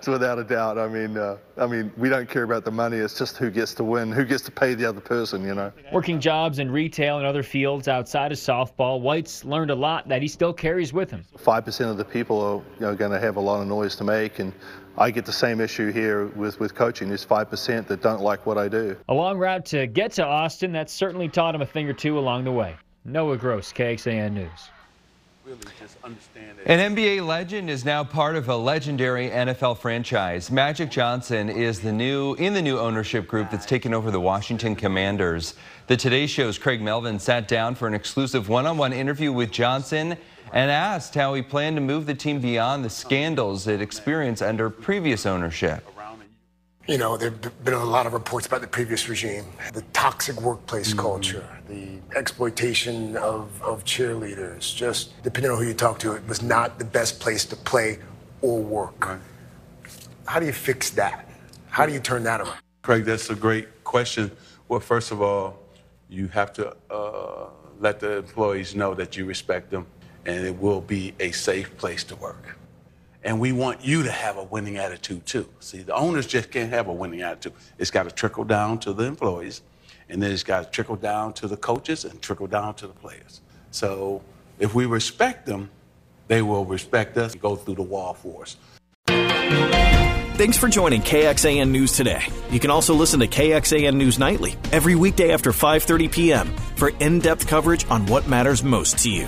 so 0.00 0.10
without 0.12 0.40
a 0.40 0.44
doubt, 0.44 0.76
I 0.76 0.88
mean, 0.88 1.16
uh, 1.16 1.36
I 1.56 1.66
mean, 1.68 1.92
we 1.96 2.08
don't 2.08 2.28
care 2.28 2.42
about 2.42 2.64
the 2.64 2.72
money. 2.72 2.96
It's 2.96 3.16
just 3.16 3.36
who 3.36 3.48
gets 3.48 3.74
to 3.74 3.84
win, 3.84 4.10
who 4.10 4.24
gets 4.24 4.42
to 4.44 4.50
pay 4.50 4.74
the 4.74 4.84
other 4.84 5.00
person, 5.00 5.44
you 5.44 5.54
know. 5.54 5.72
Working 5.92 6.18
jobs 6.18 6.58
in 6.58 6.68
retail 6.68 7.18
and 7.18 7.26
other 7.26 7.44
fields 7.44 7.86
outside 7.86 8.32
of 8.32 8.38
softball, 8.38 9.00
White's 9.00 9.44
learned 9.44 9.70
a 9.70 9.76
lot 9.76 10.08
that 10.08 10.20
he 10.20 10.26
still 10.26 10.52
carries 10.52 10.92
with 10.92 11.12
him. 11.12 11.24
Five 11.38 11.64
percent 11.64 11.90
of 11.90 11.96
the 11.96 12.04
people 12.04 12.40
are 12.40 12.56
you 12.56 12.86
know, 12.86 12.96
going 12.96 13.12
to 13.12 13.20
have 13.20 13.36
a 13.36 13.40
lot 13.40 13.60
of 13.60 13.68
noise 13.68 13.94
to 13.96 14.04
make, 14.04 14.40
and 14.40 14.52
I 14.96 15.10
get 15.10 15.24
the 15.24 15.32
same 15.32 15.60
issue 15.60 15.90
here 15.90 16.26
with, 16.26 16.60
with 16.60 16.74
coaching. 16.74 17.08
There's 17.08 17.24
5% 17.24 17.86
that 17.86 18.02
don't 18.02 18.20
like 18.20 18.44
what 18.44 18.58
I 18.58 18.68
do. 18.68 18.96
A 19.08 19.14
long 19.14 19.38
route 19.38 19.66
to 19.66 19.86
get 19.86 20.12
to 20.12 20.24
Austin, 20.24 20.72
that's 20.72 20.92
certainly 20.92 21.28
taught 21.28 21.54
him 21.54 21.62
a 21.62 21.66
thing 21.66 21.88
or 21.88 21.94
two 21.94 22.18
along 22.18 22.44
the 22.44 22.52
way. 22.52 22.76
Noah 23.04 23.36
Gross, 23.36 23.72
KXAN 23.72 24.32
News. 24.34 24.70
An 26.66 26.94
NBA 26.94 27.26
legend 27.26 27.68
is 27.68 27.84
now 27.84 28.04
part 28.04 28.36
of 28.36 28.48
a 28.48 28.56
legendary 28.56 29.28
NFL 29.28 29.78
franchise. 29.78 30.52
Magic 30.52 30.88
Johnson 30.88 31.48
is 31.48 31.80
the 31.80 31.90
new 31.90 32.34
in 32.34 32.54
the 32.54 32.62
new 32.62 32.78
ownership 32.78 33.26
group 33.26 33.50
that's 33.50 33.66
taken 33.66 33.92
over 33.92 34.12
the 34.12 34.20
Washington 34.20 34.76
Commanders. 34.76 35.54
The 35.88 35.96
Today 35.96 36.28
Show's 36.28 36.58
Craig 36.58 36.80
Melvin 36.80 37.18
sat 37.18 37.48
down 37.48 37.74
for 37.74 37.88
an 37.88 37.94
exclusive 37.94 38.48
one-on-one 38.48 38.92
interview 38.92 39.32
with 39.32 39.50
Johnson 39.50 40.16
and 40.52 40.70
asked 40.70 41.16
how 41.16 41.34
he 41.34 41.42
planned 41.42 41.76
to 41.76 41.80
move 41.80 42.06
the 42.06 42.14
team 42.14 42.40
beyond 42.40 42.84
the 42.84 42.90
scandals 42.90 43.66
it 43.66 43.80
experienced 43.80 44.42
under 44.42 44.70
previous 44.70 45.26
ownership. 45.26 45.91
You 46.88 46.98
know, 46.98 47.16
there 47.16 47.30
have 47.30 47.64
been 47.64 47.74
a 47.74 47.84
lot 47.84 48.06
of 48.06 48.12
reports 48.12 48.46
about 48.46 48.60
the 48.60 48.66
previous 48.66 49.08
regime, 49.08 49.44
the 49.72 49.82
toxic 49.92 50.40
workplace 50.40 50.88
Mm-hmm. 50.88 50.98
culture, 50.98 51.48
the 51.68 51.98
exploitation 52.16 53.16
of, 53.16 53.62
of 53.62 53.84
cheerleaders. 53.84 54.74
Just 54.74 55.22
depending 55.22 55.52
on 55.52 55.58
who 55.58 55.64
you 55.64 55.74
talk 55.74 56.00
to, 56.00 56.12
it 56.14 56.26
was 56.26 56.42
not 56.42 56.80
the 56.80 56.84
best 56.84 57.20
place 57.20 57.44
to 57.46 57.56
play 57.56 58.00
or 58.40 58.60
work. 58.60 59.20
How 60.26 60.40
do 60.40 60.46
you 60.46 60.52
fix 60.52 60.90
that? 60.90 61.28
How 61.68 61.86
do 61.86 61.92
you 61.92 62.00
turn 62.00 62.24
that 62.24 62.40
around? 62.40 62.58
Craig, 62.82 63.04
that's 63.04 63.30
a 63.30 63.36
great 63.36 63.84
question. 63.84 64.32
Well, 64.68 64.80
first 64.80 65.12
of 65.12 65.22
all, 65.22 65.60
you 66.08 66.26
have 66.28 66.52
to 66.54 66.74
uh, 66.90 67.46
let 67.78 68.00
the 68.00 68.18
employees 68.18 68.74
know 68.74 68.92
that 68.94 69.16
you 69.16 69.24
respect 69.24 69.70
them 69.70 69.86
and 70.26 70.44
it 70.44 70.58
will 70.58 70.80
be 70.80 71.14
a 71.20 71.30
safe 71.30 71.76
place 71.76 72.02
to 72.04 72.16
work. 72.16 72.58
And 73.24 73.38
we 73.38 73.52
want 73.52 73.84
you 73.84 74.02
to 74.02 74.10
have 74.10 74.36
a 74.36 74.42
winning 74.42 74.78
attitude 74.78 75.26
too. 75.26 75.48
See, 75.60 75.82
the 75.82 75.94
owners 75.94 76.26
just 76.26 76.50
can't 76.50 76.70
have 76.70 76.88
a 76.88 76.92
winning 76.92 77.22
attitude. 77.22 77.52
It's 77.78 77.90
got 77.90 78.04
to 78.04 78.10
trickle 78.10 78.44
down 78.44 78.80
to 78.80 78.92
the 78.92 79.04
employees, 79.04 79.62
and 80.08 80.20
then 80.20 80.32
it's 80.32 80.42
got 80.42 80.64
to 80.64 80.70
trickle 80.70 80.96
down 80.96 81.32
to 81.34 81.46
the 81.46 81.56
coaches 81.56 82.04
and 82.04 82.20
trickle 82.20 82.48
down 82.48 82.74
to 82.76 82.88
the 82.88 82.92
players. 82.92 83.40
So 83.70 84.22
if 84.58 84.74
we 84.74 84.86
respect 84.86 85.46
them, 85.46 85.70
they 86.26 86.42
will 86.42 86.64
respect 86.64 87.16
us 87.16 87.32
and 87.32 87.40
go 87.40 87.54
through 87.56 87.76
the 87.76 87.82
wall 87.82 88.14
for 88.14 88.42
us. 88.42 88.56
Thanks 90.36 90.56
for 90.56 90.66
joining 90.66 91.02
KXAN 91.02 91.70
News 91.70 91.92
today. 91.92 92.24
You 92.50 92.58
can 92.58 92.70
also 92.70 92.94
listen 92.94 93.20
to 93.20 93.28
KXAN 93.28 93.94
News 93.94 94.18
Nightly 94.18 94.56
every 94.72 94.96
weekday 94.96 95.32
after 95.32 95.52
5:30 95.52 96.10
p.m. 96.10 96.48
for 96.74 96.88
in-depth 96.88 97.46
coverage 97.46 97.86
on 97.88 98.06
what 98.06 98.26
matters 98.26 98.64
most 98.64 98.98
to 99.00 99.10
you. 99.10 99.26